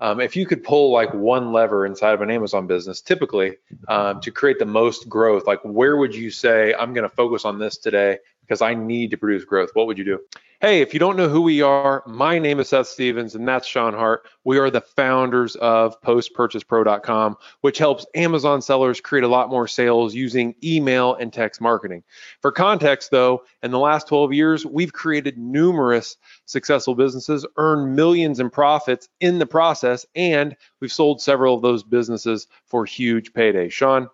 um, 0.00 0.20
if 0.20 0.34
you 0.34 0.46
could 0.46 0.64
pull 0.64 0.92
like 0.92 1.12
one 1.12 1.52
lever 1.52 1.84
inside 1.84 2.14
of 2.14 2.22
an 2.22 2.30
Amazon 2.30 2.66
business, 2.66 3.00
typically 3.00 3.56
um, 3.88 4.20
to 4.22 4.30
create 4.30 4.58
the 4.58 4.66
most 4.66 5.08
growth, 5.08 5.46
like 5.46 5.60
where 5.62 5.96
would 5.96 6.14
you 6.14 6.30
say, 6.30 6.74
I'm 6.74 6.94
going 6.94 7.08
to 7.08 7.14
focus 7.14 7.44
on 7.44 7.58
this 7.58 7.76
today 7.76 8.18
because 8.40 8.62
I 8.62 8.74
need 8.74 9.10
to 9.10 9.18
produce 9.18 9.44
growth? 9.44 9.70
What 9.74 9.86
would 9.86 9.98
you 9.98 10.04
do? 10.04 10.20
Hey, 10.62 10.82
if 10.82 10.92
you 10.92 11.00
don't 11.00 11.16
know 11.16 11.30
who 11.30 11.40
we 11.40 11.62
are, 11.62 12.02
my 12.06 12.38
name 12.38 12.60
is 12.60 12.68
Seth 12.68 12.88
Stevens 12.88 13.34
and 13.34 13.48
that's 13.48 13.66
Sean 13.66 13.94
Hart. 13.94 14.28
We 14.44 14.58
are 14.58 14.68
the 14.68 14.82
founders 14.82 15.56
of 15.56 15.98
postpurchasepro.com, 16.02 17.38
which 17.62 17.78
helps 17.78 18.04
Amazon 18.14 18.60
sellers 18.60 19.00
create 19.00 19.24
a 19.24 19.28
lot 19.28 19.48
more 19.48 19.66
sales 19.66 20.14
using 20.14 20.54
email 20.62 21.14
and 21.14 21.32
text 21.32 21.62
marketing. 21.62 22.02
For 22.42 22.52
context, 22.52 23.10
though, 23.10 23.42
in 23.62 23.70
the 23.70 23.78
last 23.78 24.06
12 24.08 24.34
years, 24.34 24.66
we've 24.66 24.92
created 24.92 25.38
numerous 25.38 26.18
successful 26.44 26.94
businesses, 26.94 27.46
earned 27.56 27.96
millions 27.96 28.38
in 28.38 28.50
profits 28.50 29.08
in 29.20 29.38
the 29.38 29.46
process, 29.46 30.04
and 30.14 30.54
we've 30.78 30.92
sold 30.92 31.22
several 31.22 31.54
of 31.54 31.62
those 31.62 31.82
businesses 31.82 32.48
for 32.66 32.84
huge 32.84 33.32
paydays. 33.32 33.72
Sean, 33.72 34.10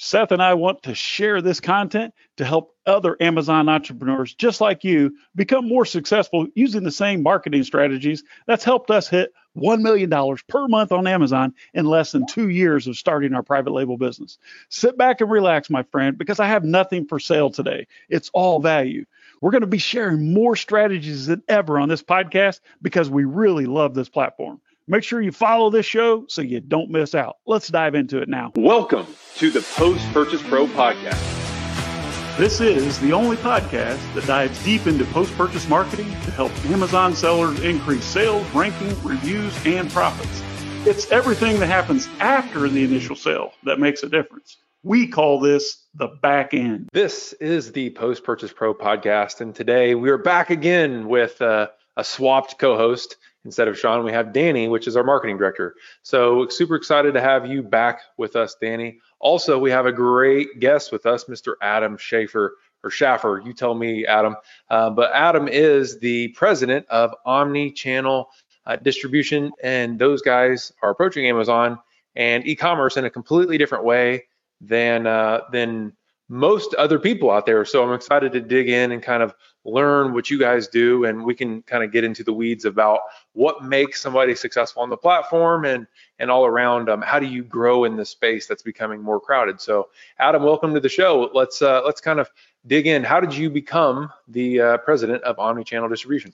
Seth 0.00 0.30
and 0.30 0.40
I 0.40 0.54
want 0.54 0.84
to 0.84 0.94
share 0.94 1.42
this 1.42 1.58
content 1.58 2.14
to 2.36 2.44
help 2.44 2.77
other 2.88 3.16
Amazon 3.20 3.68
entrepreneurs 3.68 4.34
just 4.34 4.60
like 4.60 4.82
you 4.82 5.14
become 5.36 5.68
more 5.68 5.84
successful 5.84 6.46
using 6.54 6.82
the 6.82 6.90
same 6.90 7.22
marketing 7.22 7.62
strategies 7.62 8.24
that's 8.46 8.64
helped 8.64 8.90
us 8.90 9.08
hit 9.08 9.32
$1 9.56 9.80
million 9.80 10.10
per 10.48 10.68
month 10.68 10.92
on 10.92 11.06
Amazon 11.06 11.54
in 11.74 11.84
less 11.84 12.12
than 12.12 12.26
two 12.26 12.48
years 12.48 12.86
of 12.86 12.96
starting 12.96 13.34
our 13.34 13.42
private 13.42 13.72
label 13.72 13.98
business. 13.98 14.38
Sit 14.68 14.96
back 14.96 15.20
and 15.20 15.30
relax, 15.30 15.68
my 15.68 15.82
friend, 15.84 16.16
because 16.16 16.40
I 16.40 16.46
have 16.46 16.64
nothing 16.64 17.06
for 17.06 17.20
sale 17.20 17.50
today. 17.50 17.86
It's 18.08 18.30
all 18.32 18.60
value. 18.60 19.04
We're 19.40 19.50
going 19.50 19.60
to 19.60 19.66
be 19.66 19.78
sharing 19.78 20.32
more 20.32 20.56
strategies 20.56 21.26
than 21.26 21.42
ever 21.48 21.78
on 21.78 21.88
this 21.88 22.02
podcast 22.02 22.60
because 22.82 23.10
we 23.10 23.24
really 23.24 23.66
love 23.66 23.94
this 23.94 24.08
platform. 24.08 24.60
Make 24.86 25.04
sure 25.04 25.20
you 25.20 25.32
follow 25.32 25.68
this 25.68 25.84
show 25.84 26.24
so 26.28 26.40
you 26.40 26.60
don't 26.60 26.90
miss 26.90 27.14
out. 27.14 27.36
Let's 27.46 27.68
dive 27.68 27.94
into 27.94 28.22
it 28.22 28.28
now. 28.28 28.52
Welcome 28.56 29.06
to 29.36 29.50
the 29.50 29.60
Post 29.76 30.10
Purchase 30.12 30.42
Pro 30.42 30.66
podcast. 30.66 31.37
This 32.38 32.60
is 32.60 33.00
the 33.00 33.12
only 33.12 33.36
podcast 33.36 34.14
that 34.14 34.24
dives 34.24 34.62
deep 34.64 34.86
into 34.86 35.04
post 35.06 35.36
purchase 35.36 35.68
marketing 35.68 36.06
to 36.06 36.30
help 36.30 36.52
Amazon 36.66 37.12
sellers 37.16 37.58
increase 37.64 38.04
sales, 38.04 38.48
ranking, 38.54 38.90
reviews, 39.02 39.52
and 39.66 39.90
profits. 39.90 40.40
It's 40.86 41.10
everything 41.10 41.58
that 41.58 41.66
happens 41.66 42.08
after 42.20 42.68
the 42.68 42.84
initial 42.84 43.16
sale 43.16 43.54
that 43.64 43.80
makes 43.80 44.04
a 44.04 44.08
difference. 44.08 44.58
We 44.84 45.08
call 45.08 45.40
this 45.40 45.84
the 45.96 46.06
back 46.22 46.54
end. 46.54 46.90
This 46.92 47.32
is 47.40 47.72
the 47.72 47.90
Post 47.90 48.22
Purchase 48.22 48.52
Pro 48.52 48.72
podcast, 48.72 49.40
and 49.40 49.52
today 49.52 49.96
we 49.96 50.08
are 50.08 50.16
back 50.16 50.50
again 50.50 51.08
with 51.08 51.42
uh, 51.42 51.66
a 51.96 52.04
swapped 52.04 52.56
co 52.56 52.76
host. 52.76 53.16
Instead 53.44 53.66
of 53.66 53.76
Sean, 53.76 54.04
we 54.04 54.12
have 54.12 54.32
Danny, 54.32 54.68
which 54.68 54.86
is 54.86 54.96
our 54.96 55.02
marketing 55.02 55.38
director. 55.38 55.74
So 56.02 56.46
super 56.48 56.76
excited 56.76 57.14
to 57.14 57.20
have 57.20 57.46
you 57.46 57.64
back 57.64 58.02
with 58.16 58.36
us, 58.36 58.54
Danny. 58.60 59.00
Also, 59.20 59.58
we 59.58 59.70
have 59.70 59.86
a 59.86 59.92
great 59.92 60.60
guest 60.60 60.92
with 60.92 61.06
us, 61.06 61.24
Mr. 61.24 61.54
Adam 61.60 61.96
Schaefer 61.96 62.56
or 62.84 62.90
Schaffer. 62.90 63.42
You 63.44 63.52
tell 63.52 63.74
me, 63.74 64.06
Adam. 64.06 64.36
Uh, 64.70 64.90
but 64.90 65.10
Adam 65.12 65.48
is 65.48 65.98
the 65.98 66.28
president 66.28 66.86
of 66.88 67.14
Omni 67.24 67.72
Channel 67.72 68.28
uh, 68.66 68.76
Distribution, 68.76 69.50
and 69.62 69.98
those 69.98 70.22
guys 70.22 70.72
are 70.82 70.90
approaching 70.90 71.26
Amazon 71.26 71.78
and 72.14 72.46
e-commerce 72.46 72.96
in 72.96 73.04
a 73.04 73.10
completely 73.10 73.58
different 73.58 73.84
way 73.84 74.24
than 74.60 75.06
uh, 75.06 75.40
than 75.52 75.92
most 76.28 76.74
other 76.74 76.98
people 76.98 77.30
out 77.30 77.46
there. 77.46 77.64
So 77.64 77.82
I'm 77.82 77.94
excited 77.94 78.32
to 78.32 78.40
dig 78.40 78.68
in 78.68 78.92
and 78.92 79.02
kind 79.02 79.22
of 79.22 79.34
learn 79.68 80.12
what 80.12 80.30
you 80.30 80.38
guys 80.38 80.68
do 80.68 81.04
and 81.04 81.24
we 81.24 81.34
can 81.34 81.62
kind 81.62 81.84
of 81.84 81.92
get 81.92 82.04
into 82.04 82.24
the 82.24 82.32
weeds 82.32 82.64
about 82.64 83.00
what 83.32 83.64
makes 83.64 84.00
somebody 84.00 84.34
successful 84.34 84.82
on 84.82 84.90
the 84.90 84.96
platform 84.96 85.64
and 85.64 85.86
and 86.18 86.30
all 86.30 86.46
around 86.46 86.88
um, 86.88 87.02
how 87.02 87.18
do 87.18 87.26
you 87.26 87.42
grow 87.42 87.84
in 87.84 87.96
this 87.96 88.08
space 88.08 88.46
that's 88.46 88.62
becoming 88.62 89.02
more 89.02 89.20
crowded 89.20 89.60
so 89.60 89.88
adam 90.18 90.42
welcome 90.42 90.72
to 90.72 90.80
the 90.80 90.88
show 90.88 91.30
let's 91.34 91.60
uh, 91.60 91.82
let's 91.84 92.00
kind 92.00 92.18
of 92.18 92.30
dig 92.66 92.86
in 92.86 93.04
how 93.04 93.20
did 93.20 93.34
you 93.34 93.50
become 93.50 94.10
the 94.28 94.60
uh, 94.60 94.78
president 94.78 95.22
of 95.24 95.36
omnichannel 95.36 95.88
distribution 95.90 96.32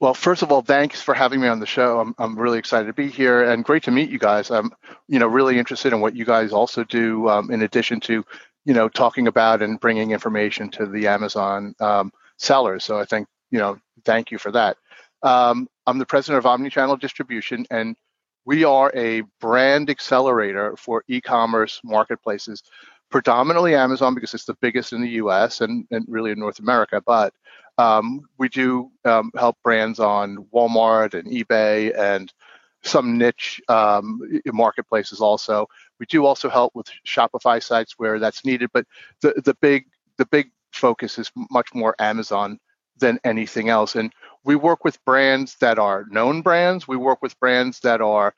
well, 0.00 0.14
first 0.14 0.40
of 0.40 0.50
all, 0.50 0.62
thanks 0.62 1.02
for 1.02 1.12
having 1.12 1.42
me 1.42 1.48
on 1.48 1.60
the 1.60 1.66
show. 1.66 2.00
I'm, 2.00 2.14
I'm 2.16 2.38
really 2.38 2.58
excited 2.58 2.86
to 2.86 2.94
be 2.94 3.08
here 3.08 3.42
and 3.42 3.62
great 3.62 3.82
to 3.82 3.90
meet 3.90 4.08
you 4.08 4.18
guys. 4.18 4.50
I'm, 4.50 4.72
you 5.08 5.18
know, 5.18 5.26
really 5.26 5.58
interested 5.58 5.92
in 5.92 6.00
what 6.00 6.16
you 6.16 6.24
guys 6.24 6.54
also 6.54 6.84
do 6.84 7.28
um, 7.28 7.50
in 7.50 7.60
addition 7.60 8.00
to, 8.00 8.24
you 8.64 8.74
know, 8.74 8.88
talking 8.88 9.26
about 9.26 9.62
and 9.62 9.80
bringing 9.80 10.10
information 10.10 10.70
to 10.70 10.86
the 10.86 11.06
Amazon 11.06 11.74
um, 11.80 12.12
sellers. 12.36 12.84
So 12.84 12.98
I 12.98 13.04
think, 13.04 13.26
you 13.50 13.58
know, 13.58 13.78
thank 14.04 14.30
you 14.30 14.38
for 14.38 14.50
that. 14.52 14.76
Um, 15.22 15.68
I'm 15.86 15.98
the 15.98 16.06
president 16.06 16.44
of 16.44 16.50
Omnichannel 16.50 17.00
Distribution, 17.00 17.66
and 17.70 17.96
we 18.44 18.64
are 18.64 18.92
a 18.94 19.22
brand 19.40 19.90
accelerator 19.90 20.76
for 20.76 21.04
e-commerce 21.08 21.80
marketplaces, 21.84 22.62
predominantly 23.10 23.74
Amazon 23.74 24.14
because 24.14 24.34
it's 24.34 24.44
the 24.44 24.56
biggest 24.60 24.92
in 24.92 25.02
the 25.02 25.10
U.S. 25.10 25.60
and, 25.60 25.86
and 25.90 26.04
really 26.08 26.30
in 26.30 26.38
North 26.38 26.58
America. 26.58 27.02
But 27.04 27.34
um, 27.76 28.22
we 28.38 28.48
do 28.48 28.90
um, 29.04 29.30
help 29.36 29.56
brands 29.62 30.00
on 30.00 30.46
Walmart 30.54 31.14
and 31.14 31.28
eBay 31.30 31.96
and 31.98 32.32
some 32.82 33.18
niche 33.18 33.60
um, 33.68 34.20
marketplaces 34.46 35.20
also. 35.20 35.66
We 36.00 36.06
do 36.06 36.26
also 36.26 36.48
help 36.48 36.74
with 36.74 36.88
Shopify 37.06 37.62
sites 37.62 37.94
where 37.98 38.18
that's 38.18 38.44
needed, 38.44 38.70
but 38.72 38.86
the 39.20 39.40
the 39.44 39.54
big 39.60 39.84
the 40.16 40.26
big 40.26 40.50
focus 40.72 41.18
is 41.18 41.30
much 41.50 41.68
more 41.74 41.94
Amazon 42.00 42.58
than 42.98 43.20
anything 43.24 43.68
else. 43.68 43.96
And 43.96 44.12
we 44.44 44.56
work 44.56 44.84
with 44.84 45.02
brands 45.04 45.56
that 45.60 45.78
are 45.78 46.06
known 46.10 46.42
brands. 46.42 46.88
We 46.88 46.96
work 46.96 47.20
with 47.22 47.38
brands 47.40 47.80
that 47.80 48.00
are 48.00 48.34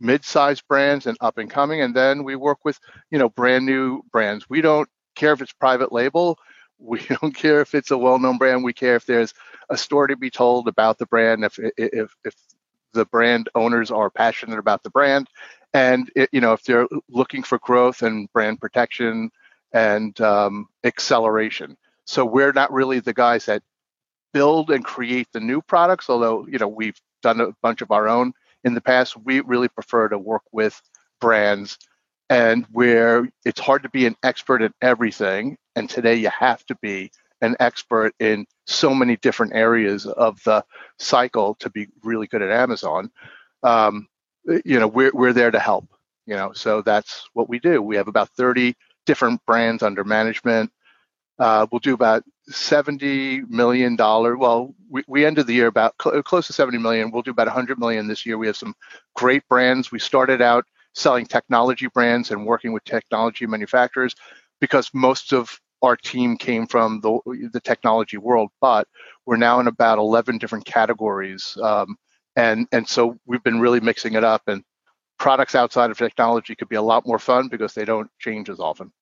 mid-sized 0.00 0.66
brands 0.68 1.06
and 1.06 1.16
up 1.20 1.38
and 1.38 1.50
coming. 1.50 1.80
And 1.80 1.94
then 1.94 2.24
we 2.24 2.36
work 2.36 2.58
with, 2.64 2.78
you 3.10 3.18
know, 3.18 3.28
brand 3.28 3.64
new 3.64 4.02
brands. 4.12 4.48
We 4.48 4.60
don't 4.60 4.88
care 5.14 5.32
if 5.32 5.40
it's 5.40 5.52
private 5.52 5.92
label. 5.92 6.38
We 6.78 7.00
don't 7.08 7.34
care 7.34 7.62
if 7.62 7.74
it's 7.74 7.90
a 7.90 7.96
well-known 7.96 8.36
brand. 8.36 8.62
We 8.62 8.74
care 8.74 8.96
if 8.96 9.06
there's 9.06 9.32
a 9.70 9.78
story 9.78 10.08
to 10.08 10.16
be 10.18 10.28
told 10.28 10.68
about 10.68 10.98
the 10.98 11.06
brand. 11.06 11.42
If 11.42 11.58
if 11.78 12.14
if 12.22 12.34
the 12.92 13.06
brand 13.06 13.48
owners 13.54 13.90
are 13.90 14.10
passionate 14.10 14.58
about 14.58 14.82
the 14.82 14.90
brand, 14.90 15.26
and 15.76 16.10
it, 16.16 16.30
you 16.32 16.40
know 16.40 16.54
if 16.54 16.62
they're 16.64 16.88
looking 17.10 17.42
for 17.42 17.58
growth 17.58 18.00
and 18.00 18.32
brand 18.32 18.58
protection 18.60 19.30
and 19.72 20.18
um, 20.22 20.68
acceleration. 20.84 21.76
So 22.06 22.24
we're 22.24 22.52
not 22.52 22.72
really 22.72 23.00
the 23.00 23.12
guys 23.12 23.44
that 23.46 23.62
build 24.32 24.70
and 24.70 24.82
create 24.84 25.28
the 25.32 25.40
new 25.40 25.60
products, 25.60 26.08
although 26.08 26.46
you 26.46 26.58
know 26.58 26.68
we've 26.68 26.98
done 27.22 27.40
a 27.40 27.52
bunch 27.62 27.82
of 27.82 27.90
our 27.90 28.08
own 28.08 28.32
in 28.64 28.72
the 28.72 28.80
past. 28.80 29.16
We 29.18 29.40
really 29.40 29.68
prefer 29.68 30.08
to 30.08 30.18
work 30.18 30.42
with 30.50 30.80
brands 31.20 31.78
and 32.30 32.64
where 32.72 33.28
it's 33.44 33.60
hard 33.60 33.82
to 33.82 33.90
be 33.90 34.06
an 34.06 34.16
expert 34.22 34.62
in 34.62 34.72
everything, 34.80 35.58
and 35.76 35.90
today 35.90 36.14
you 36.14 36.30
have 36.30 36.64
to 36.66 36.74
be 36.76 37.10
an 37.42 37.54
expert 37.60 38.14
in 38.18 38.46
so 38.66 38.94
many 38.94 39.16
different 39.18 39.54
areas 39.54 40.06
of 40.06 40.42
the 40.44 40.64
cycle 40.98 41.54
to 41.56 41.68
be 41.68 41.88
really 42.02 42.26
good 42.26 42.40
at 42.40 42.50
Amazon. 42.50 43.10
Um, 43.62 44.08
you 44.64 44.78
know, 44.78 44.88
we're 44.88 45.10
we're 45.12 45.32
there 45.32 45.50
to 45.50 45.58
help. 45.58 45.88
You 46.26 46.34
know, 46.34 46.52
so 46.52 46.82
that's 46.82 47.28
what 47.34 47.48
we 47.48 47.58
do. 47.60 47.80
We 47.80 47.96
have 47.96 48.08
about 48.08 48.30
30 48.30 48.74
different 49.06 49.40
brands 49.46 49.82
under 49.82 50.02
management. 50.02 50.72
Uh, 51.38 51.66
we'll 51.70 51.78
do 51.78 51.94
about 51.94 52.24
70 52.48 53.42
million 53.42 53.94
dollar. 53.94 54.36
Well, 54.36 54.74
we, 54.90 55.04
we 55.06 55.26
ended 55.26 55.46
the 55.46 55.54
year 55.54 55.66
about 55.66 55.94
cl- 56.02 56.22
close 56.22 56.46
to 56.48 56.52
70 56.52 56.78
million. 56.78 57.10
We'll 57.10 57.22
do 57.22 57.30
about 57.30 57.46
100 57.46 57.78
million 57.78 58.08
this 58.08 58.24
year. 58.26 58.38
We 58.38 58.46
have 58.46 58.56
some 58.56 58.74
great 59.14 59.46
brands. 59.48 59.92
We 59.92 59.98
started 59.98 60.40
out 60.40 60.64
selling 60.94 61.26
technology 61.26 61.88
brands 61.88 62.30
and 62.30 62.46
working 62.46 62.72
with 62.72 62.84
technology 62.84 63.46
manufacturers 63.46 64.14
because 64.60 64.90
most 64.94 65.32
of 65.32 65.60
our 65.82 65.96
team 65.96 66.38
came 66.38 66.66
from 66.66 67.00
the, 67.02 67.48
the 67.52 67.60
technology 67.60 68.16
world, 68.16 68.50
but 68.60 68.88
we're 69.26 69.36
now 69.36 69.60
in 69.60 69.66
about 69.66 69.98
11 69.98 70.38
different 70.38 70.64
categories. 70.64 71.56
Um, 71.62 71.96
and, 72.36 72.68
and 72.70 72.88
so 72.88 73.18
we've 73.26 73.42
been 73.42 73.60
really 73.60 73.80
mixing 73.80 74.14
it 74.14 74.24
up 74.24 74.42
and 74.46 74.62
products 75.18 75.54
outside 75.54 75.90
of 75.90 75.98
technology 75.98 76.54
could 76.54 76.68
be 76.68 76.76
a 76.76 76.82
lot 76.82 77.06
more 77.06 77.18
fun 77.18 77.48
because 77.48 77.74
they 77.74 77.84
don't 77.84 78.10
change 78.18 78.50
as 78.50 78.60
often. 78.60 78.92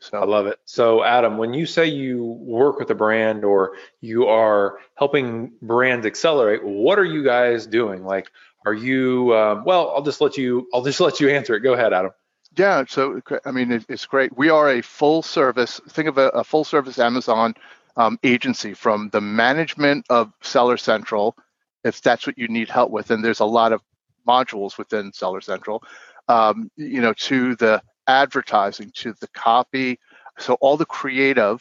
So 0.00 0.18
I 0.18 0.26
love 0.26 0.46
it. 0.46 0.58
So 0.66 1.02
Adam, 1.02 1.38
when 1.38 1.54
you 1.54 1.64
say 1.64 1.86
you 1.86 2.22
work 2.22 2.78
with 2.78 2.90
a 2.90 2.94
brand 2.94 3.42
or 3.42 3.76
you 4.02 4.26
are 4.26 4.78
helping 4.96 5.52
brands 5.62 6.04
accelerate, 6.04 6.62
what 6.62 6.98
are 6.98 7.04
you 7.04 7.24
guys 7.24 7.66
doing? 7.66 8.04
Like, 8.04 8.30
are 8.66 8.74
you? 8.74 9.34
Um, 9.34 9.64
well, 9.64 9.92
I'll 9.94 10.02
just 10.02 10.20
let 10.20 10.36
you. 10.36 10.68
I'll 10.74 10.82
just 10.82 11.00
let 11.00 11.20
you 11.20 11.30
answer 11.30 11.54
it. 11.54 11.60
Go 11.60 11.72
ahead, 11.72 11.92
Adam. 11.94 12.12
Yeah. 12.56 12.84
So 12.86 13.20
I 13.46 13.50
mean, 13.50 13.84
it's 13.88 14.06
great. 14.06 14.36
We 14.36 14.50
are 14.50 14.70
a 14.70 14.82
full 14.82 15.22
service. 15.22 15.80
Think 15.88 16.08
of 16.08 16.18
a, 16.18 16.28
a 16.28 16.44
full 16.44 16.64
service 16.64 16.98
Amazon 16.98 17.54
um, 17.96 18.18
agency 18.22 18.74
from 18.74 19.08
the 19.10 19.20
management 19.20 20.06
of 20.10 20.32
Seller 20.42 20.76
Central, 20.76 21.36
if 21.84 22.00
that's 22.02 22.26
what 22.26 22.38
you 22.38 22.48
need 22.48 22.68
help 22.68 22.90
with. 22.90 23.10
And 23.10 23.24
there's 23.24 23.40
a 23.40 23.44
lot 23.44 23.72
of 23.72 23.82
modules 24.26 24.78
within 24.78 25.12
Seller 25.12 25.40
Central, 25.40 25.82
um, 26.28 26.70
you 26.76 27.00
know, 27.00 27.12
to 27.12 27.54
the 27.56 27.82
advertising, 28.06 28.90
to 28.94 29.14
the 29.20 29.28
copy, 29.28 29.98
so 30.38 30.54
all 30.54 30.76
the 30.76 30.86
creative 30.86 31.60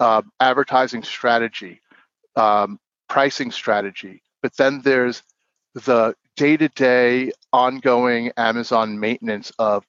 uh, 0.00 0.22
advertising 0.40 1.02
strategy, 1.02 1.80
um, 2.36 2.78
pricing 3.08 3.50
strategy. 3.50 4.22
But 4.42 4.56
then 4.56 4.80
there's 4.82 5.22
the 5.74 6.14
day-to-day 6.36 7.32
ongoing 7.52 8.30
Amazon 8.36 8.98
maintenance 8.98 9.52
of 9.58 9.84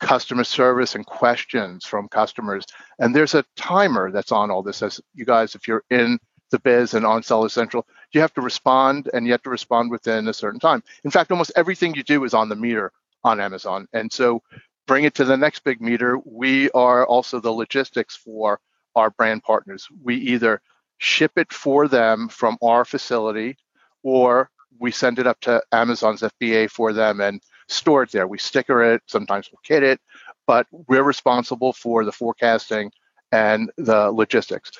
customer 0.00 0.44
service 0.44 0.94
and 0.94 1.06
questions 1.06 1.84
from 1.86 2.08
customers. 2.08 2.64
And 2.98 3.14
there's 3.14 3.34
a 3.34 3.44
timer 3.56 4.10
that's 4.10 4.32
on 4.32 4.50
all 4.50 4.62
this. 4.62 4.82
As 4.82 5.00
you 5.14 5.24
guys, 5.24 5.54
if 5.54 5.66
you're 5.66 5.84
in 5.90 6.18
the 6.50 6.58
biz 6.58 6.94
and 6.94 7.04
on 7.04 7.22
Seller 7.22 7.48
Central, 7.48 7.86
you 8.12 8.20
have 8.20 8.32
to 8.34 8.40
respond 8.40 9.10
and 9.12 9.26
you 9.26 9.32
have 9.32 9.42
to 9.42 9.50
respond 9.50 9.90
within 9.90 10.28
a 10.28 10.34
certain 10.34 10.60
time. 10.60 10.82
In 11.04 11.10
fact, 11.10 11.30
almost 11.30 11.52
everything 11.56 11.94
you 11.94 12.02
do 12.02 12.24
is 12.24 12.34
on 12.34 12.48
the 12.48 12.56
meter 12.56 12.92
on 13.24 13.40
Amazon. 13.40 13.88
And 13.92 14.12
so 14.12 14.42
bring 14.86 15.04
it 15.04 15.14
to 15.16 15.24
the 15.24 15.36
next 15.36 15.64
big 15.64 15.80
meter. 15.80 16.18
We 16.24 16.70
are 16.70 17.06
also 17.06 17.40
the 17.40 17.50
logistics 17.50 18.16
for 18.16 18.60
our 18.94 19.10
brand 19.10 19.42
partners. 19.42 19.88
We 20.02 20.16
either 20.16 20.60
ship 20.98 21.32
it 21.36 21.52
for 21.52 21.88
them 21.88 22.28
from 22.28 22.56
our 22.62 22.84
facility 22.84 23.56
or 24.02 24.50
we 24.78 24.90
send 24.90 25.18
it 25.18 25.26
up 25.26 25.40
to 25.40 25.62
Amazon's 25.72 26.22
FBA 26.22 26.70
for 26.70 26.92
them 26.92 27.20
and 27.20 27.42
store 27.68 28.04
it 28.04 28.12
there. 28.12 28.26
We 28.26 28.38
sticker 28.38 28.82
it, 28.94 29.02
sometimes 29.06 29.50
we'll 29.50 29.60
kit 29.64 29.82
it, 29.82 30.00
but 30.46 30.66
we're 30.70 31.02
responsible 31.02 31.72
for 31.72 32.04
the 32.04 32.12
forecasting 32.12 32.92
and 33.32 33.70
the 33.76 34.10
logistics. 34.10 34.70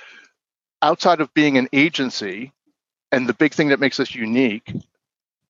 Outside 0.82 1.20
of 1.20 1.32
being 1.34 1.58
an 1.58 1.69
agency, 1.73 2.52
and 3.12 3.28
the 3.28 3.34
big 3.34 3.55
thing 3.55 3.69
that 3.69 3.81
makes 3.81 3.99
us 3.99 4.14
unique, 4.14 4.73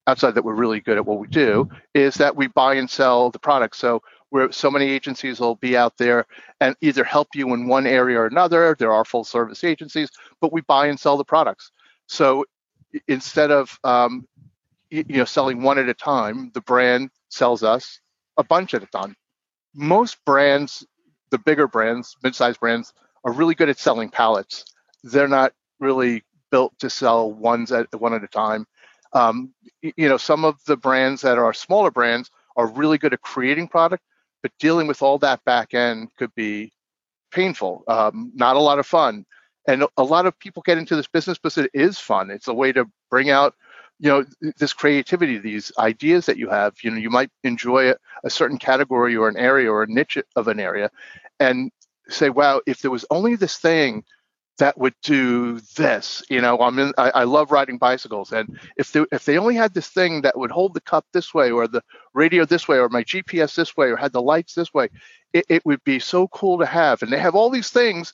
outside 0.07 0.33
that 0.33 0.45
we're 0.45 0.55
really 0.55 0.81
good 0.81 0.97
at 0.97 1.07
what 1.07 1.19
we 1.19 1.27
do, 1.27 1.69
is 1.95 2.15
that 2.15 2.37
we 2.37 2.47
buy 2.47 2.75
and 2.75 2.89
sell 2.89 3.31
the 3.31 3.39
product. 3.39 3.77
So 3.77 4.03
where 4.31 4.51
so 4.53 4.71
many 4.71 4.87
agencies 4.87 5.41
will 5.41 5.55
be 5.55 5.77
out 5.77 5.97
there 5.99 6.27
and 6.61 6.77
either 6.81 7.05
help 7.05 7.29
you 7.35 7.53
in 7.55 7.69
one 7.69 7.87
area 7.87 8.21
or 8.21 8.27
another. 8.27 8.77
There 8.79 8.93
are 8.93 9.05
full 9.05 9.25
service 9.25 9.65
agencies, 9.65 10.11
but 10.41 10.53
we 10.53 10.61
buy 10.63 10.87
and 10.87 10.99
sell 10.99 11.17
the 11.17 11.25
products. 11.25 11.71
So 12.07 12.45
instead 13.09 13.51
of 13.51 13.79
um, 13.85 14.27
you 14.91 15.05
know 15.09 15.25
selling 15.25 15.63
one 15.63 15.79
at 15.79 15.89
a 15.89 15.95
time, 15.95 16.51
the 16.55 16.61
brand 16.61 17.11
sells 17.29 17.63
us 17.63 18.01
a 18.37 18.45
bunch 18.45 18.75
at 18.75 18.83
a 18.83 18.87
time. 18.87 19.17
Most 19.75 20.25
brands, 20.25 20.87
the 21.31 21.39
bigger 21.39 21.69
brands, 21.69 22.17
mid-sized 22.23 22.61
brands, 22.61 22.93
are 23.25 23.33
really 23.33 23.55
good 23.55 23.69
at 23.69 23.79
selling 23.79 24.09
pallets. 24.09 24.65
They're 25.11 25.29
not 25.29 25.53
really 25.81 26.23
built 26.51 26.79
to 26.81 26.91
sell 26.91 27.33
ones 27.33 27.73
at 27.73 27.89
one 27.99 28.15
at 28.15 28.25
a 28.25 28.29
time. 28.29 28.67
Um, 29.13 29.53
you 29.83 30.09
know, 30.09 30.17
some 30.17 30.45
of 30.45 30.57
the 30.67 30.77
brands 30.77 31.23
that 31.23 31.39
are 31.39 31.55
smaller 31.55 31.91
brands 31.91 32.31
are 32.57 32.67
really 32.67 32.99
good 32.99 33.13
at 33.13 33.21
creating 33.23 33.69
product, 33.69 34.03
but 34.43 34.53
dealing 34.59 34.87
with 34.87 35.03
all 35.03 35.19
that 35.19 35.45
back 35.45 35.75
end 35.75 36.09
could 36.17 36.35
be 36.35 36.73
painful, 37.31 37.85
um, 37.89 38.33
not 38.35 38.57
a 38.57 38.61
lot 38.61 38.79
of 38.79 38.87
fun. 38.87 39.25
And 39.69 39.85
a 39.97 40.05
lot 40.05 40.27
of 40.27 40.39
people 40.39 40.63
get 40.65 40.79
into 40.79 40.97
this 40.97 41.09
business 41.09 41.39
because 41.39 41.59
it 41.59 41.71
is 41.75 41.99
fun. 41.99 42.31
It's 42.31 42.49
a 42.49 42.55
way 42.55 42.73
to 42.73 42.89
bring 43.11 43.31
out 43.31 43.55
you 43.99 44.11
know 44.11 44.25
this 44.59 44.73
creativity 44.73 45.39
these 45.39 45.73
ideas 45.79 46.27
that 46.27 46.37
you 46.37 46.51
have 46.51 46.75
you 46.83 46.91
know 46.91 46.99
you 46.99 47.09
might 47.11 47.31
enjoy 47.45 47.91
a, 47.91 47.97
a, 48.25 48.31
certain 48.31 48.59
category 48.59 49.17
or 49.17 49.27
an 49.27 49.39
area 49.39 49.73
or 49.73 49.83
a 49.83 49.87
niche 49.87 50.19
of 50.37 50.49
an 50.49 50.61
area 50.61 50.91
and 51.41 51.71
say 52.09 52.29
wow 52.29 52.61
if 52.67 52.83
there 52.83 52.91
was 52.91 53.07
only 53.11 53.37
this 53.37 53.57
thing 53.57 54.05
that 54.59 54.79
would 54.79 54.95
do 55.03 55.61
this 55.77 56.23
you 56.31 56.41
know 56.41 56.59
i'm 56.59 56.79
in 56.79 56.93
i, 56.99 57.11
I 57.11 57.25
love 57.25 57.51
riding 57.51 57.79
bicycles 57.79 58.33
and 58.33 58.59
if 58.77 58.93
they 58.93 59.05
if 59.13 59.25
they 59.25 59.39
only 59.39 59.55
had 59.55 59.75
this 59.75 59.89
thing 59.89 60.23
that 60.23 60.39
would 60.39 60.51
hold 60.51 60.75
the 60.75 60.81
cup 60.81 61.07
this 61.13 61.35
way 61.35 61.51
or 61.51 61.69
the 61.69 61.83
radio 62.15 62.45
this 62.45 62.67
way 62.69 62.79
or 62.79 62.89
my 62.89 63.05
gps 63.05 63.55
this 63.55 63.77
way 63.77 63.89
or 63.89 63.97
had 63.97 64.13
the 64.13 64.23
lights 64.23 64.55
this 64.55 64.73
way 64.73 64.89
it, 65.33 65.45
it 65.49 65.67
would 65.67 65.83
be 65.85 65.99
so 65.99 66.29
cool 66.29 66.59
to 66.59 66.67
have 66.67 67.03
and 67.03 67.13
they 67.13 67.19
have 67.19 67.35
all 67.35 67.51
these 67.51 67.71
things 67.71 68.13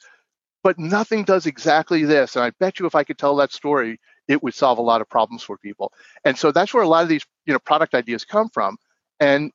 but 0.63 0.79
nothing 0.79 1.25
does 1.25 1.47
exactly 1.47 2.05
this 2.05 2.37
and 2.37 2.45
i 2.45 2.51
bet 2.59 2.79
you 2.79 2.87
if 2.87 2.95
i 2.95 3.05
could 3.05 3.19
tell 3.19 3.37
that 3.37 3.53
story 3.53 3.99
it 4.29 4.43
would 4.43 4.55
solve 4.55 4.79
a 4.79 4.83
lot 4.83 5.01
of 5.01 5.09
problems 5.09 5.43
for 5.43 5.59
people. 5.59 5.93
And 6.25 6.37
so 6.37 6.53
that's 6.53 6.73
where 6.73 6.83
a 6.83 6.89
lot 6.89 7.03
of 7.03 7.09
these, 7.09 7.25
you 7.47 7.53
know, 7.53 7.59
product 7.59 7.95
ideas 7.95 8.25
come 8.25 8.49
from. 8.49 8.77
And 9.21 9.53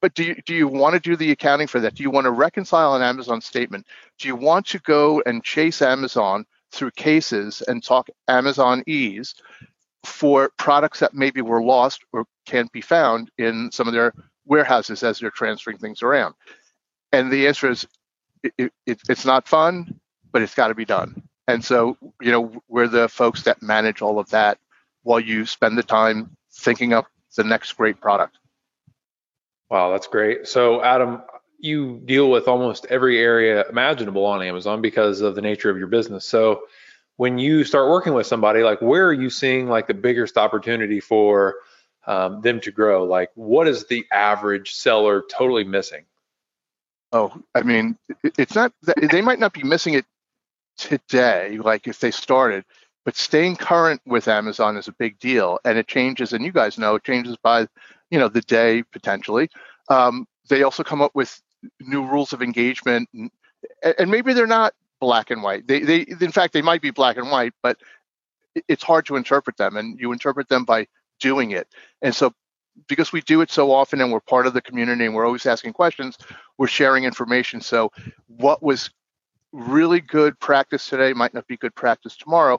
but 0.00 0.14
do 0.14 0.24
you 0.24 0.36
do 0.44 0.54
you 0.54 0.68
want 0.68 0.94
to 0.94 1.00
do 1.00 1.16
the 1.16 1.30
accounting 1.30 1.66
for 1.66 1.80
that? 1.80 1.94
Do 1.94 2.02
you 2.02 2.10
want 2.10 2.24
to 2.24 2.30
reconcile 2.30 2.94
an 2.94 3.02
Amazon 3.02 3.40
statement? 3.40 3.86
Do 4.18 4.28
you 4.28 4.36
want 4.36 4.66
to 4.68 4.78
go 4.80 5.22
and 5.26 5.44
chase 5.44 5.82
Amazon 5.82 6.46
through 6.72 6.90
cases 6.92 7.62
and 7.66 7.82
talk 7.82 8.08
Amazon 8.28 8.82
ease 8.86 9.34
for 10.04 10.50
products 10.58 11.00
that 11.00 11.14
maybe 11.14 11.40
were 11.40 11.62
lost 11.62 12.02
or 12.12 12.26
can't 12.46 12.70
be 12.72 12.80
found 12.80 13.30
in 13.38 13.70
some 13.72 13.88
of 13.88 13.94
their 13.94 14.12
warehouses 14.44 15.02
as 15.02 15.18
they're 15.18 15.30
transferring 15.30 15.78
things 15.78 16.02
around? 16.02 16.34
And 17.12 17.30
the 17.30 17.46
answer 17.46 17.70
is 17.70 17.86
it, 18.42 18.72
it, 18.86 19.00
it's 19.08 19.24
not 19.24 19.48
fun, 19.48 19.98
but 20.32 20.42
it's 20.42 20.54
got 20.54 20.68
to 20.68 20.74
be 20.74 20.84
done. 20.84 21.22
And 21.48 21.64
so, 21.64 21.96
you 22.20 22.32
know, 22.32 22.52
we're 22.68 22.88
the 22.88 23.08
folks 23.08 23.42
that 23.42 23.62
manage 23.62 24.02
all 24.02 24.18
of 24.18 24.30
that 24.30 24.58
while 25.02 25.20
you 25.20 25.46
spend 25.46 25.78
the 25.78 25.82
time 25.82 26.36
thinking 26.52 26.92
up 26.92 27.06
the 27.36 27.44
next 27.44 27.72
great 27.74 28.00
product. 28.00 28.38
Wow, 29.70 29.90
that's 29.90 30.06
great. 30.06 30.46
So, 30.46 30.82
Adam, 30.82 31.22
you 31.58 32.00
deal 32.04 32.30
with 32.30 32.48
almost 32.48 32.86
every 32.86 33.18
area 33.18 33.68
imaginable 33.68 34.24
on 34.24 34.42
Amazon 34.42 34.80
because 34.80 35.20
of 35.20 35.34
the 35.34 35.42
nature 35.42 35.70
of 35.70 35.78
your 35.78 35.88
business. 35.88 36.24
So, 36.24 36.62
when 37.16 37.38
you 37.38 37.64
start 37.64 37.88
working 37.88 38.12
with 38.12 38.26
somebody, 38.26 38.62
like 38.62 38.80
where 38.80 39.06
are 39.06 39.12
you 39.12 39.30
seeing 39.30 39.68
like 39.68 39.86
the 39.86 39.94
biggest 39.94 40.36
opportunity 40.36 41.00
for 41.00 41.56
um, 42.06 42.42
them 42.42 42.60
to 42.60 42.70
grow? 42.70 43.04
Like, 43.04 43.30
what 43.34 43.66
is 43.66 43.86
the 43.86 44.06
average 44.12 44.74
seller 44.74 45.24
totally 45.30 45.64
missing? 45.64 46.04
Oh, 47.12 47.32
I 47.54 47.62
mean, 47.62 47.96
it's 48.22 48.54
not 48.54 48.72
they 48.96 49.22
might 49.22 49.38
not 49.38 49.52
be 49.52 49.62
missing 49.62 49.94
it 49.94 50.04
today, 50.76 51.58
like 51.58 51.86
if 51.88 52.00
they 52.00 52.10
started, 52.10 52.64
but 53.04 53.16
staying 53.16 53.56
current 53.56 54.02
with 54.04 54.28
Amazon 54.28 54.76
is 54.76 54.88
a 54.88 54.92
big 54.92 55.18
deal, 55.18 55.58
and 55.64 55.78
it 55.78 55.86
changes. 55.86 56.32
And 56.32 56.44
you 56.44 56.52
guys 56.52 56.78
know 56.78 56.96
it 56.96 57.04
changes 57.04 57.36
by, 57.36 57.68
you 58.10 58.18
know, 58.18 58.28
the 58.28 58.40
day 58.42 58.82
potentially. 58.82 59.50
Um, 59.88 60.26
they 60.48 60.62
also 60.62 60.82
come 60.82 61.02
up 61.02 61.14
with 61.14 61.40
new 61.80 62.06
rules 62.06 62.32
of 62.32 62.42
engagement, 62.42 63.08
and, 63.12 63.30
and 63.98 64.10
maybe 64.10 64.32
they're 64.32 64.46
not 64.46 64.74
black 65.00 65.30
and 65.30 65.42
white. 65.42 65.66
They, 65.66 65.80
they, 65.80 66.00
in 66.20 66.32
fact, 66.32 66.52
they 66.52 66.62
might 66.62 66.82
be 66.82 66.90
black 66.90 67.16
and 67.16 67.30
white, 67.30 67.52
but 67.62 67.78
it's 68.68 68.82
hard 68.82 69.06
to 69.06 69.16
interpret 69.16 69.56
them, 69.56 69.76
and 69.76 69.98
you 70.00 70.12
interpret 70.12 70.48
them 70.48 70.64
by 70.64 70.86
doing 71.20 71.50
it. 71.50 71.68
And 72.02 72.14
so 72.14 72.32
because 72.88 73.12
we 73.12 73.22
do 73.22 73.40
it 73.40 73.50
so 73.50 73.72
often 73.72 74.00
and 74.00 74.12
we're 74.12 74.20
part 74.20 74.46
of 74.46 74.54
the 74.54 74.60
community 74.60 75.06
and 75.06 75.14
we're 75.14 75.26
always 75.26 75.46
asking 75.46 75.72
questions, 75.72 76.18
we're 76.58 76.66
sharing 76.66 77.04
information. 77.04 77.60
So 77.60 77.90
what 78.26 78.62
was 78.62 78.90
really 79.52 80.00
good 80.00 80.38
practice 80.40 80.88
today 80.88 81.12
might 81.12 81.32
not 81.32 81.46
be 81.46 81.56
good 81.56 81.74
practice 81.74 82.16
tomorrow 82.16 82.58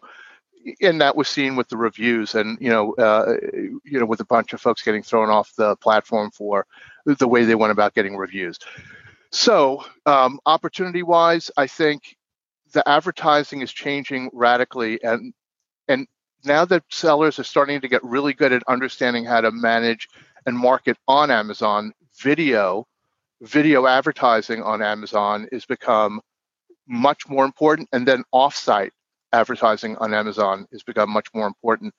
and 0.82 1.02
that 1.02 1.16
was 1.16 1.28
seen 1.28 1.56
with 1.56 1.68
the 1.70 1.78
reviews 1.78 2.36
and 2.36 2.58
you 2.62 2.70
know 2.70 2.94
uh, 2.96 3.36
you 3.54 4.00
know 4.00 4.06
with 4.06 4.20
a 4.20 4.26
bunch 4.26 4.54
of 4.54 4.62
folks 4.62 4.82
getting 4.82 5.04
thrown 5.04 5.30
off 5.30 5.54
the 5.56 5.76
platform 5.78 6.32
for 6.32 6.66
the 7.06 7.28
way 7.28 7.44
they 7.44 7.56
went 7.56 7.72
about 7.72 7.94
getting 7.94 8.16
reviews 8.16 8.58
so 9.32 9.84
um, 10.06 10.40
opportunity 10.46 11.04
wise 11.04 11.52
i 11.58 11.68
think 11.68 12.16
the 12.74 12.88
advertising 12.88 13.62
is 13.62 13.72
changing 13.72 14.30
radically 14.34 15.02
and 15.04 15.34
and 15.88 16.08
now 16.44 16.66
that 16.66 16.84
sellers 16.90 17.40
are 17.40 17.44
starting 17.44 17.82
to 17.82 17.88
get 17.88 18.04
really 18.04 18.34
good 18.34 18.54
at 18.54 18.64
understanding 18.68 19.26
how 19.26 19.42
to 19.42 19.52
manage 19.52 20.08
and 20.46 20.58
market 20.58 20.98
on 21.08 21.32
amazon 21.32 21.92
video 22.22 22.86
video 23.42 23.86
advertising 23.86 24.62
on 24.62 24.82
amazon 24.82 25.48
is 25.52 25.66
become 25.66 26.20
much 26.88 27.28
more 27.28 27.46
important. 27.46 27.90
And 27.92 28.08
then 28.08 28.24
offsite 28.34 28.92
advertising 29.34 29.98
on 29.98 30.14
Amazon 30.14 30.68
has 30.72 30.84
become 30.84 31.10
much 31.10 31.28
more 31.34 31.48
important. 31.48 31.94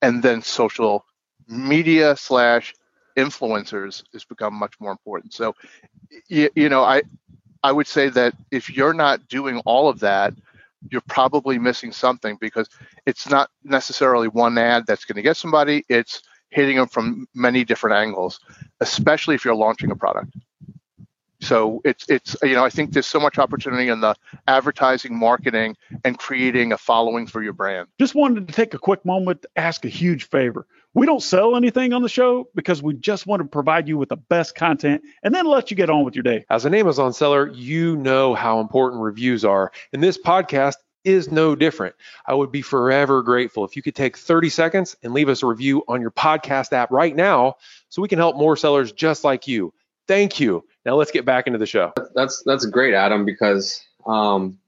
And 0.00 0.22
then 0.22 0.42
social 0.42 1.04
media 1.48 2.16
slash 2.16 2.74
influencers 3.16 4.02
has 4.12 4.24
become 4.24 4.54
much 4.54 4.74
more 4.80 4.90
important. 4.90 5.34
So, 5.34 5.54
you, 6.28 6.50
you 6.54 6.68
know, 6.68 6.82
I 6.82 7.02
I 7.62 7.72
would 7.72 7.86
say 7.86 8.08
that 8.10 8.34
if 8.50 8.70
you're 8.70 8.94
not 8.94 9.28
doing 9.28 9.58
all 9.64 9.88
of 9.88 10.00
that, 10.00 10.34
you're 10.90 11.02
probably 11.02 11.58
missing 11.58 11.92
something 11.92 12.36
because 12.40 12.68
it's 13.06 13.28
not 13.28 13.50
necessarily 13.62 14.28
one 14.28 14.58
ad 14.58 14.84
that's 14.86 15.04
going 15.04 15.16
to 15.16 15.22
get 15.22 15.36
somebody. 15.36 15.84
It's 15.88 16.22
hitting 16.50 16.76
them 16.76 16.88
from 16.88 17.26
many 17.34 17.64
different 17.64 17.96
angles, 17.96 18.40
especially 18.80 19.36
if 19.36 19.44
you're 19.44 19.54
launching 19.54 19.90
a 19.90 19.96
product. 19.96 20.34
So 21.42 21.82
it's 21.84 22.08
it's 22.08 22.36
you 22.42 22.54
know 22.54 22.64
I 22.64 22.70
think 22.70 22.92
there's 22.92 23.06
so 23.06 23.18
much 23.18 23.36
opportunity 23.36 23.88
in 23.88 24.00
the 24.00 24.14
advertising, 24.46 25.18
marketing, 25.18 25.76
and 26.04 26.16
creating 26.16 26.72
a 26.72 26.78
following 26.78 27.26
for 27.26 27.42
your 27.42 27.52
brand. 27.52 27.88
Just 27.98 28.14
wanted 28.14 28.46
to 28.46 28.54
take 28.54 28.74
a 28.74 28.78
quick 28.78 29.04
moment 29.04 29.42
to 29.42 29.48
ask 29.56 29.84
a 29.84 29.88
huge 29.88 30.28
favor. 30.28 30.66
We 30.94 31.04
don't 31.04 31.22
sell 31.22 31.56
anything 31.56 31.92
on 31.94 32.02
the 32.02 32.08
show 32.08 32.48
because 32.54 32.80
we 32.80 32.94
just 32.94 33.26
want 33.26 33.42
to 33.42 33.48
provide 33.48 33.88
you 33.88 33.98
with 33.98 34.10
the 34.10 34.16
best 34.16 34.54
content 34.54 35.02
and 35.22 35.34
then 35.34 35.46
let 35.46 35.70
you 35.70 35.76
get 35.76 35.90
on 35.90 36.04
with 36.04 36.14
your 36.14 36.22
day. 36.22 36.44
As 36.48 36.64
an 36.64 36.74
Amazon 36.74 37.12
seller, 37.12 37.48
you 37.48 37.96
know 37.96 38.34
how 38.34 38.60
important 38.60 39.02
reviews 39.02 39.44
are, 39.44 39.72
and 39.92 40.02
this 40.02 40.18
podcast 40.18 40.76
is 41.04 41.32
no 41.32 41.56
different. 41.56 41.96
I 42.24 42.34
would 42.34 42.52
be 42.52 42.62
forever 42.62 43.22
grateful 43.24 43.64
if 43.64 43.74
you 43.74 43.82
could 43.82 43.96
take 43.96 44.16
30 44.16 44.48
seconds 44.48 44.96
and 45.02 45.12
leave 45.12 45.28
us 45.28 45.42
a 45.42 45.46
review 45.46 45.82
on 45.88 46.00
your 46.00 46.12
podcast 46.12 46.72
app 46.72 46.92
right 46.92 47.16
now 47.16 47.56
so 47.88 48.00
we 48.00 48.06
can 48.06 48.18
help 48.18 48.36
more 48.36 48.56
sellers 48.56 48.92
just 48.92 49.24
like 49.24 49.48
you. 49.48 49.74
Thank 50.06 50.40
you. 50.40 50.64
Now 50.84 50.96
let's 50.96 51.10
get 51.10 51.24
back 51.24 51.46
into 51.46 51.58
the 51.58 51.66
show. 51.66 51.92
That's 52.14 52.42
that's 52.44 52.66
great, 52.66 52.94
Adam, 52.94 53.24
because 53.24 53.82
um, 54.06 54.58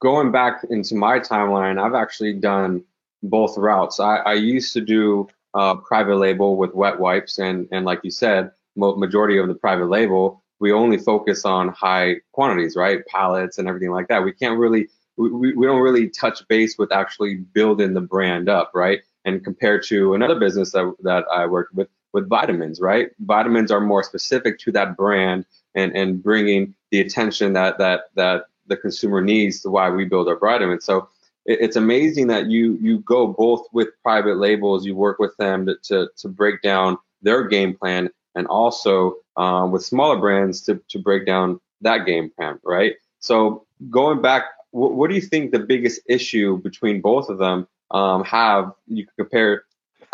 going 0.00 0.30
back 0.30 0.64
into 0.70 0.94
my 0.94 1.18
timeline, 1.18 1.82
I've 1.82 1.94
actually 1.94 2.34
done 2.34 2.84
both 3.22 3.58
routes. 3.58 3.98
I, 3.98 4.16
I 4.18 4.34
used 4.34 4.72
to 4.74 4.80
do 4.80 5.28
uh, 5.54 5.76
private 5.76 6.16
label 6.16 6.56
with 6.56 6.74
wet 6.74 7.00
wipes, 7.00 7.38
and 7.38 7.68
and 7.72 7.84
like 7.84 8.00
you 8.04 8.10
said, 8.10 8.52
majority 8.76 9.38
of 9.38 9.48
the 9.48 9.54
private 9.54 9.86
label, 9.86 10.42
we 10.60 10.72
only 10.72 10.98
focus 10.98 11.44
on 11.44 11.68
high 11.68 12.16
quantities, 12.32 12.76
right? 12.76 13.04
Pallets 13.06 13.58
and 13.58 13.68
everything 13.68 13.90
like 13.90 14.08
that. 14.08 14.22
We 14.22 14.32
can't 14.32 14.58
really 14.58 14.88
we, 15.18 15.52
we 15.54 15.66
don't 15.66 15.80
really 15.80 16.08
touch 16.08 16.46
base 16.48 16.78
with 16.78 16.92
actually 16.92 17.36
building 17.36 17.94
the 17.94 18.00
brand 18.00 18.48
up, 18.48 18.70
right? 18.74 19.00
And 19.24 19.42
compared 19.44 19.82
to 19.86 20.14
another 20.14 20.38
business 20.38 20.72
that, 20.72 20.94
that 21.02 21.24
I 21.32 21.46
worked 21.46 21.74
with, 21.74 21.88
with 22.12 22.28
vitamins, 22.28 22.80
right? 22.80 23.10
Vitamins 23.20 23.70
are 23.70 23.80
more 23.80 24.02
specific 24.02 24.58
to 24.60 24.72
that 24.72 24.96
brand 24.96 25.44
and, 25.74 25.94
and 25.96 26.22
bringing 26.22 26.74
the 26.90 27.00
attention 27.00 27.52
that, 27.54 27.78
that, 27.78 28.04
that 28.14 28.44
the 28.66 28.76
consumer 28.76 29.20
needs 29.20 29.60
to 29.62 29.70
why 29.70 29.90
we 29.90 30.04
build 30.04 30.28
our 30.28 30.38
vitamins. 30.38 30.84
So 30.84 31.08
it, 31.46 31.58
it's 31.60 31.76
amazing 31.76 32.28
that 32.28 32.46
you, 32.46 32.78
you 32.80 33.00
go 33.00 33.26
both 33.26 33.66
with 33.72 33.88
private 34.02 34.38
labels, 34.38 34.84
you 34.86 34.94
work 34.94 35.18
with 35.18 35.36
them 35.36 35.66
to, 35.66 35.76
to, 35.84 36.08
to 36.18 36.28
break 36.28 36.62
down 36.62 36.98
their 37.22 37.44
game 37.44 37.74
plan 37.76 38.10
and 38.34 38.46
also 38.46 39.16
um, 39.36 39.72
with 39.72 39.84
smaller 39.84 40.18
brands 40.18 40.62
to, 40.62 40.80
to 40.88 40.98
break 40.98 41.26
down 41.26 41.60
that 41.80 42.06
game 42.06 42.30
plan, 42.36 42.58
right? 42.64 42.94
So 43.20 43.66
going 43.90 44.22
back 44.22 44.44
what, 44.70 44.92
what 44.94 45.10
do 45.10 45.16
you 45.16 45.22
think 45.22 45.50
the 45.50 45.58
biggest 45.58 46.00
issue 46.08 46.58
between 46.58 47.00
both 47.00 47.28
of 47.28 47.38
them 47.38 47.66
um, 47.90 48.24
have? 48.24 48.72
You 48.86 49.06
compare 49.16 49.64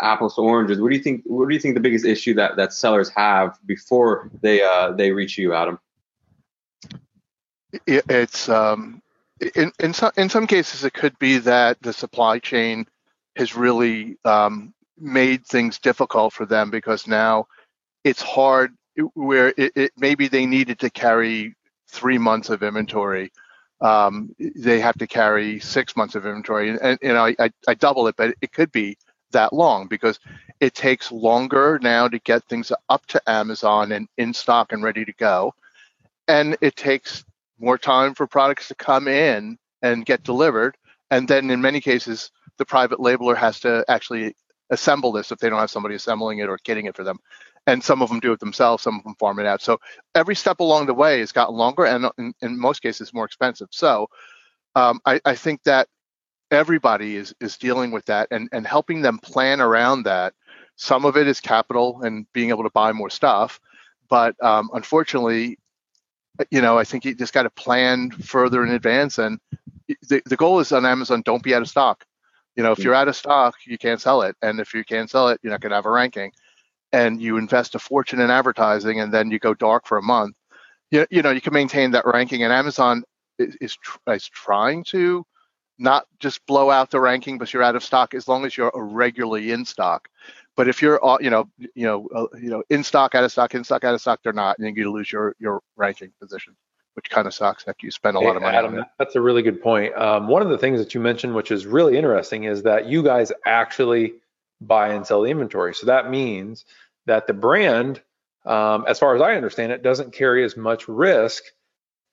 apples 0.01 0.35
to 0.35 0.41
oranges. 0.41 0.79
What 0.79 0.89
do 0.89 0.95
you 0.95 1.03
think? 1.03 1.23
What 1.25 1.47
do 1.47 1.53
you 1.53 1.59
think 1.59 1.75
the 1.75 1.81
biggest 1.81 2.05
issue 2.05 2.33
that 2.35 2.55
that 2.57 2.73
sellers 2.73 3.09
have 3.09 3.57
before 3.65 4.29
they 4.41 4.61
uh, 4.61 4.91
they 4.91 5.11
reach 5.11 5.37
you, 5.37 5.53
Adam? 5.53 5.79
It's 7.87 8.49
um, 8.49 9.01
in 9.55 9.71
in 9.79 9.93
some 9.93 10.11
in 10.17 10.29
some 10.29 10.47
cases 10.47 10.83
it 10.83 10.93
could 10.93 11.17
be 11.19 11.39
that 11.39 11.81
the 11.81 11.93
supply 11.93 12.39
chain 12.39 12.87
has 13.35 13.55
really 13.55 14.17
um, 14.23 14.73
made 14.97 15.45
things 15.45 15.79
difficult 15.79 16.33
for 16.33 16.45
them 16.45 16.69
because 16.69 17.05
now 17.07 17.47
it's 18.03 18.21
hard 18.21 18.73
where 19.13 19.53
it, 19.57 19.73
it, 19.75 19.91
maybe 19.97 20.29
they 20.29 20.45
needed 20.45 20.79
to 20.79 20.89
carry 20.89 21.53
three 21.89 22.17
months 22.17 22.49
of 22.49 22.63
inventory 22.63 23.31
um, 23.81 24.33
they 24.39 24.79
have 24.79 24.97
to 24.97 25.07
carry 25.07 25.59
six 25.59 25.95
months 25.95 26.15
of 26.15 26.25
inventory. 26.25 26.69
And, 26.69 26.79
and 26.81 26.99
you 27.01 27.13
know, 27.13 27.25
I, 27.25 27.49
I 27.67 27.73
double 27.73 28.07
it, 28.07 28.15
but 28.15 28.35
it 28.41 28.51
could 28.51 28.71
be 28.71 28.97
that 29.31 29.53
long 29.53 29.87
because 29.87 30.19
it 30.59 30.73
takes 30.73 31.11
longer 31.11 31.79
now 31.81 32.07
to 32.07 32.19
get 32.19 32.43
things 32.45 32.71
up 32.89 33.05
to 33.07 33.21
Amazon 33.27 33.91
and 33.91 34.07
in 34.17 34.33
stock 34.33 34.71
and 34.71 34.83
ready 34.83 35.05
to 35.05 35.13
go. 35.13 35.53
And 36.27 36.57
it 36.61 36.75
takes 36.75 37.23
more 37.59 37.77
time 37.77 38.15
for 38.15 38.27
products 38.27 38.67
to 38.69 38.75
come 38.75 39.07
in 39.07 39.57
and 39.81 40.05
get 40.05 40.23
delivered. 40.23 40.77
And 41.11 41.27
then 41.27 41.49
in 41.51 41.61
many 41.61 41.81
cases, 41.81 42.31
the 42.57 42.65
private 42.65 42.99
labeler 42.99 43.35
has 43.35 43.59
to 43.61 43.85
actually 43.87 44.35
assemble 44.69 45.11
this 45.11 45.31
if 45.31 45.39
they 45.39 45.49
don't 45.49 45.59
have 45.59 45.69
somebody 45.69 45.95
assembling 45.95 46.39
it 46.39 46.49
or 46.49 46.57
getting 46.63 46.85
it 46.85 46.95
for 46.95 47.03
them 47.03 47.19
and 47.67 47.83
some 47.83 48.01
of 48.01 48.09
them 48.09 48.19
do 48.19 48.31
it 48.31 48.39
themselves, 48.39 48.83
some 48.83 48.97
of 48.97 49.03
them 49.03 49.15
farm 49.15 49.39
it 49.39 49.45
out. 49.45 49.61
So 49.61 49.79
every 50.13 50.35
step 50.35 50.59
along 50.59 50.85
the 50.85 50.93
way 50.93 51.19
has 51.19 51.31
gotten 51.31 51.55
longer 51.55 51.85
and 51.85 52.09
in, 52.17 52.33
in 52.41 52.59
most 52.59 52.81
cases 52.81 53.13
more 53.13 53.25
expensive. 53.25 53.67
So 53.71 54.07
um, 54.75 54.99
I, 55.05 55.19
I, 55.25 55.35
think 55.35 55.63
that 55.63 55.87
everybody 56.51 57.15
is 57.15 57.33
is 57.39 57.57
dealing 57.57 57.91
with 57.91 58.05
that 58.05 58.27
and, 58.31 58.49
and 58.51 58.65
helping 58.65 59.01
them 59.01 59.17
plan 59.19 59.61
around 59.61 60.03
that. 60.03 60.33
Some 60.75 61.05
of 61.05 61.17
it 61.17 61.27
is 61.27 61.39
capital 61.39 62.01
and 62.03 62.31
being 62.33 62.49
able 62.49 62.63
to 62.63 62.69
buy 62.69 62.91
more 62.91 63.09
stuff, 63.09 63.59
but 64.09 64.41
um, 64.43 64.69
unfortunately, 64.73 65.57
you 66.51 66.61
know, 66.61 66.77
I 66.77 66.83
think 66.83 67.05
you 67.05 67.15
just 67.15 67.33
got 67.33 67.43
to 67.43 67.49
plan 67.49 68.11
further 68.11 68.63
in 68.63 68.71
advance. 68.71 69.17
And 69.17 69.39
the, 70.09 70.21
the 70.25 70.35
goal 70.35 70.59
is 70.59 70.73
on 70.73 70.85
Amazon, 70.85 71.21
don't 71.23 71.43
be 71.43 71.55
out 71.55 71.61
of 71.61 71.69
stock. 71.69 72.03
You 72.57 72.63
know, 72.63 72.73
if 72.73 72.79
you're 72.79 72.93
out 72.93 73.07
of 73.07 73.15
stock, 73.15 73.55
you 73.65 73.77
can't 73.77 74.01
sell 74.01 74.21
it, 74.21 74.35
and 74.41 74.59
if 74.59 74.73
you 74.73 74.83
can't 74.83 75.09
sell 75.09 75.29
it, 75.29 75.39
you're 75.41 75.51
not 75.51 75.61
going 75.61 75.71
to 75.71 75.75
have 75.75 75.85
a 75.85 75.91
ranking 75.91 76.31
and 76.95 77.21
you 77.21 77.37
invest 77.37 77.75
a 77.75 77.79
fortune 77.79 78.21
in 78.21 78.31
advertising 78.31 79.01
and 79.01 79.13
then 79.13 79.29
you 79.29 79.37
go 79.37 79.53
dark 79.53 79.85
for 79.85 79.97
a 79.97 80.01
month, 80.01 80.37
you, 80.91 81.05
you 81.09 81.21
know, 81.21 81.31
you 81.31 81.41
can 81.41 81.53
maintain 81.53 81.91
that 81.91 82.05
ranking. 82.05 82.43
And 82.43 82.53
Amazon 82.53 83.03
is, 83.37 83.55
is, 83.59 83.77
is 84.07 84.29
trying 84.29 84.85
to 84.85 85.25
not 85.77 86.05
just 86.19 86.45
blow 86.45 86.69
out 86.69 86.91
the 86.91 86.99
ranking, 86.99 87.37
but 87.37 87.53
you're 87.53 87.63
out 87.63 87.75
of 87.75 87.83
stock 87.83 88.13
as 88.13 88.27
long 88.27 88.45
as 88.45 88.55
you're 88.55 88.71
regularly 88.73 89.51
in 89.51 89.65
stock. 89.65 90.07
But 90.55 90.69
if 90.69 90.81
you're, 90.81 90.99
you 91.19 91.29
know, 91.29 91.49
you 91.57 91.85
know, 91.85 92.07
uh, 92.15 92.37
you 92.37 92.49
know, 92.49 92.63
in 92.69 92.83
stock, 92.83 93.13
out 93.13 93.25
of 93.25 93.31
stock, 93.31 93.53
in 93.55 93.63
stock, 93.63 93.83
out 93.83 93.93
of 93.93 94.01
stock, 94.01 94.21
they're 94.23 94.31
not, 94.31 94.57
and 94.57 94.77
you 94.77 94.91
lose 94.91 95.11
your 95.11 95.35
your 95.37 95.61
ranking 95.75 96.11
position, 96.21 96.55
which 96.93 97.09
kind 97.09 97.27
of 97.27 97.33
sucks 97.33 97.67
after 97.67 97.85
you 97.85 97.91
spend 97.91 98.15
a 98.15 98.19
lot 98.21 98.37
of 98.37 98.41
money 98.41 98.57
Adam, 98.57 98.73
on 98.75 98.79
it. 98.79 98.87
That's 98.97 99.15
a 99.15 99.21
really 99.21 99.41
good 99.41 99.61
point. 99.61 99.93
Um, 99.95 100.29
one 100.29 100.41
of 100.41 100.49
the 100.49 100.57
things 100.57 100.79
that 100.79 100.95
you 100.95 101.01
mentioned, 101.01 101.35
which 101.35 101.51
is 101.51 101.65
really 101.65 101.97
interesting, 101.97 102.45
is 102.45 102.63
that 102.63 102.85
you 102.85 103.03
guys 103.03 103.33
actually 103.45 104.13
buy 104.61 104.93
and 104.93 105.05
sell 105.05 105.21
the 105.21 105.29
inventory. 105.29 105.73
So 105.73 105.87
that 105.87 106.09
means 106.09 106.63
that 107.05 107.27
the 107.27 107.33
brand, 107.33 108.01
um, 108.45 108.85
as 108.87 108.97
far 108.97 109.13
as 109.13 109.21
I 109.21 109.35
understand 109.35 109.73
it, 109.73 109.83
doesn't 109.83 110.13
carry 110.13 110.45
as 110.45 110.55
much 110.55 110.87
risk 110.87 111.43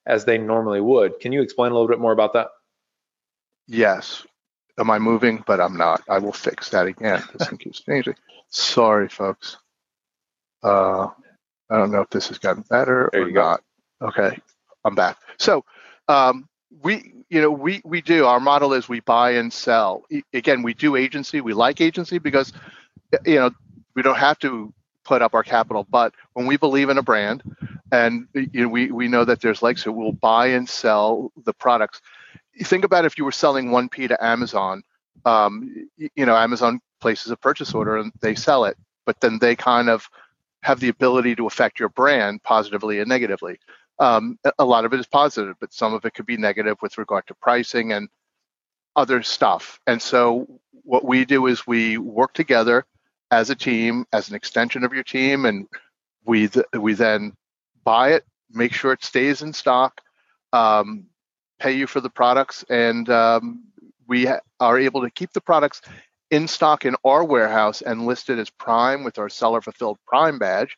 as 0.04 0.24
they 0.24 0.36
normally 0.36 0.80
would. 0.80 1.20
Can 1.20 1.30
you 1.30 1.42
explain 1.42 1.70
a 1.70 1.74
little 1.74 1.88
bit 1.88 2.00
more 2.00 2.12
about 2.12 2.32
that? 2.32 2.48
Yes. 3.66 4.26
Am 4.78 4.90
I 4.90 4.98
moving? 4.98 5.42
But 5.46 5.60
I'm 5.60 5.76
not. 5.76 6.02
I 6.08 6.18
will 6.18 6.32
fix 6.32 6.70
that 6.70 6.86
again. 6.86 7.22
This 7.32 7.48
thing 7.48 7.58
keeps 7.58 7.80
changing. 7.80 8.14
Sorry, 8.48 9.08
folks. 9.08 9.58
Uh, 10.62 11.08
I 11.70 11.76
don't 11.76 11.90
know 11.90 12.00
if 12.00 12.10
this 12.10 12.28
has 12.28 12.38
gotten 12.38 12.64
better 12.68 13.10
there 13.12 13.22
or 13.22 13.30
not. 13.30 13.62
Okay, 14.00 14.38
I'm 14.84 14.94
back. 14.94 15.18
So 15.38 15.64
um, 16.08 16.48
we 16.82 17.12
you 17.32 17.40
know, 17.40 17.50
we 17.50 17.80
we 17.82 18.02
do. 18.02 18.26
Our 18.26 18.40
model 18.40 18.74
is 18.74 18.90
we 18.90 19.00
buy 19.00 19.30
and 19.30 19.50
sell. 19.50 20.04
Again, 20.34 20.62
we 20.62 20.74
do 20.74 20.96
agency. 20.96 21.40
We 21.40 21.54
like 21.54 21.80
agency 21.80 22.18
because, 22.18 22.52
you 23.24 23.36
know, 23.36 23.50
we 23.94 24.02
don't 24.02 24.18
have 24.18 24.38
to 24.40 24.70
put 25.02 25.22
up 25.22 25.32
our 25.32 25.42
capital. 25.42 25.86
But 25.88 26.12
when 26.34 26.46
we 26.46 26.58
believe 26.58 26.90
in 26.90 26.98
a 26.98 27.02
brand, 27.02 27.42
and 27.90 28.28
you 28.34 28.62
know, 28.64 28.68
we 28.68 28.90
we 28.90 29.08
know 29.08 29.24
that 29.24 29.40
there's 29.40 29.62
legs, 29.62 29.82
so 29.82 29.92
we'll 29.92 30.12
buy 30.12 30.48
and 30.48 30.68
sell 30.68 31.32
the 31.46 31.54
products. 31.54 32.02
Think 32.60 32.84
about 32.84 33.04
if 33.04 33.18
you 33.18 33.24
were 33.24 33.32
selling 33.32 33.68
1P 33.68 34.08
to 34.08 34.24
Amazon. 34.24 34.82
Um, 35.24 35.88
you 35.96 36.26
know, 36.26 36.36
Amazon 36.36 36.80
places 37.00 37.30
a 37.30 37.36
purchase 37.36 37.74
order 37.74 37.96
and 37.96 38.12
they 38.20 38.34
sell 38.34 38.64
it, 38.64 38.76
but 39.04 39.20
then 39.20 39.38
they 39.38 39.54
kind 39.56 39.88
of 39.88 40.08
have 40.62 40.80
the 40.80 40.88
ability 40.88 41.34
to 41.36 41.46
affect 41.46 41.80
your 41.80 41.88
brand 41.88 42.42
positively 42.42 43.00
and 43.00 43.08
negatively 43.08 43.58
um, 43.98 44.38
a 44.58 44.64
lot 44.64 44.84
of 44.84 44.92
it 44.92 45.00
is 45.00 45.06
positive, 45.06 45.56
but 45.60 45.72
some 45.72 45.94
of 45.94 46.04
it 46.04 46.14
could 46.14 46.26
be 46.26 46.36
negative 46.36 46.76
with 46.82 46.98
regard 46.98 47.26
to 47.28 47.34
pricing 47.34 47.92
and 47.92 48.08
other 48.96 49.22
stuff. 49.22 49.80
And 49.86 50.00
so 50.00 50.60
what 50.82 51.04
we 51.04 51.24
do 51.24 51.46
is 51.46 51.66
we 51.66 51.98
work 51.98 52.32
together 52.34 52.84
as 53.30 53.50
a 53.50 53.54
team, 53.54 54.04
as 54.12 54.28
an 54.28 54.34
extension 54.34 54.84
of 54.84 54.92
your 54.92 55.04
team, 55.04 55.44
and 55.44 55.68
we 56.24 56.48
th- 56.48 56.66
we 56.78 56.94
then 56.94 57.34
buy 57.84 58.12
it, 58.12 58.24
make 58.50 58.72
sure 58.72 58.92
it 58.92 59.04
stays 59.04 59.42
in 59.42 59.52
stock, 59.52 60.00
um, 60.52 61.06
pay 61.62 61.72
you 61.72 61.86
for 61.86 62.00
the 62.00 62.10
products, 62.10 62.64
and 62.68 63.08
um, 63.08 63.62
we 64.08 64.26
ha- 64.26 64.40
are 64.58 64.78
able 64.78 65.00
to 65.02 65.10
keep 65.10 65.32
the 65.32 65.40
products 65.40 65.80
in 66.32 66.48
stock 66.48 66.84
in 66.84 66.96
our 67.04 67.22
warehouse 67.22 67.82
and 67.82 68.04
listed 68.04 68.38
as 68.40 68.50
prime 68.50 69.04
with 69.04 69.16
our 69.16 69.28
seller 69.28 69.60
fulfilled 69.60 69.98
prime 70.04 70.40
badge 70.40 70.76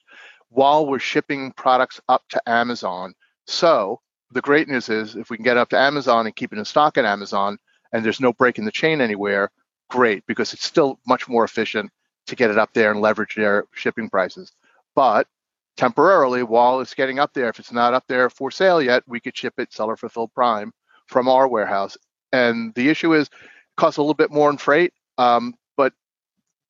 while 0.51 0.87
we're 0.87 0.99
shipping 0.99 1.53
products 1.53 2.01
up 2.09 2.23
to 2.29 2.43
Amazon. 2.47 3.15
So 3.47 4.01
the 4.33 4.43
great 4.43 4.69
news 4.69 4.91
is 4.91 5.17
if 5.17 5.31
we 5.31 5.39
can 5.39 5.45
get 5.45 5.57
up 5.57 5.71
to 5.71 5.79
Amazon 5.79 6.27
and 6.27 6.37
keep 6.37 6.53
it 6.53 6.59
in 6.59 6.65
stock 6.67 6.99
at 6.99 7.07
Amazon 7.07 7.57
and 7.93 8.05
there's 8.05 8.21
no 8.21 8.33
break 8.33 8.59
in 8.59 8.67
the 8.67 8.73
chain 8.73 9.01
anywhere, 9.01 9.51
great, 9.89 10.27
because 10.27 10.53
it's 10.53 10.67
still 10.67 10.99
much 11.07 11.29
more 11.29 11.45
efficient 11.45 11.91
to 12.27 12.37
get 12.37 12.51
it 12.51 12.59
up 12.59 12.75
there 12.75 12.91
and 12.91 13.01
leverage 13.01 13.37
their 13.37 13.65
shipping 13.73 14.11
prices. 14.11 14.53
But 14.95 15.29
temporarily, 15.77 16.43
while 16.43 16.81
it's 16.81 16.95
getting 16.95 17.19
up 17.19 17.33
there, 17.33 17.49
if 17.49 17.59
it's 17.59 17.73
not 17.73 17.95
up 17.95 18.05
there 18.07 18.31
for 18.31 18.51
sale 18.51 18.81
yet, 18.81 19.03
we 19.07 19.21
could 19.21 19.37
ship 19.37 19.55
it 19.59 19.73
seller 19.73 19.97
fulfilled 19.97 20.33
prime 20.35 20.73
from 21.07 21.29
our 21.29 21.49
warehouse. 21.49 21.97
And 22.33 22.75
the 22.75 22.89
issue 22.89 23.15
is, 23.15 23.27
it 23.27 23.33
costs 23.77 23.99
a 23.99 24.03
little 24.03 24.15
bit 24.15 24.31
more 24.31 24.51
in 24.51 24.59
freight, 24.59 24.93
um, 25.19 25.55
but 25.77 25.93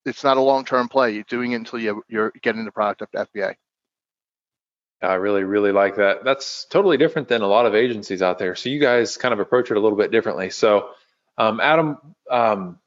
it's 0.05 0.25
not 0.25 0.37
a 0.37 0.43
long 0.43 0.65
term 0.65 0.89
play. 0.89 1.13
You're 1.13 1.25
doing 1.25 1.53
it 1.53 1.57
until 1.57 1.79
you, 1.79 2.03
you're 2.09 2.33
getting 2.43 2.65
the 2.65 2.73
product 2.73 3.03
up 3.03 3.11
to 3.13 3.27
FBA. 3.27 3.55
I 5.03 5.15
really, 5.15 5.45
really 5.45 5.73
like 5.73 5.97
that. 5.97 6.25
That's 6.25 6.67
totally 6.71 6.97
different 6.97 7.29
than 7.29 7.43
a 7.43 7.47
lot 7.47 7.67
of 7.67 7.75
agencies 7.75 8.23
out 8.23 8.39
there. 8.39 8.55
So 8.55 8.71
you 8.71 8.81
guys 8.81 9.17
kind 9.17 9.35
of 9.35 9.41
approach 9.41 9.71
it 9.71 9.77
a 9.77 9.81
little 9.81 9.99
bit 9.99 10.11
differently. 10.11 10.51
So, 10.51 10.91
um, 11.37 11.61
Adam, 11.61 11.99
um, 12.31 12.79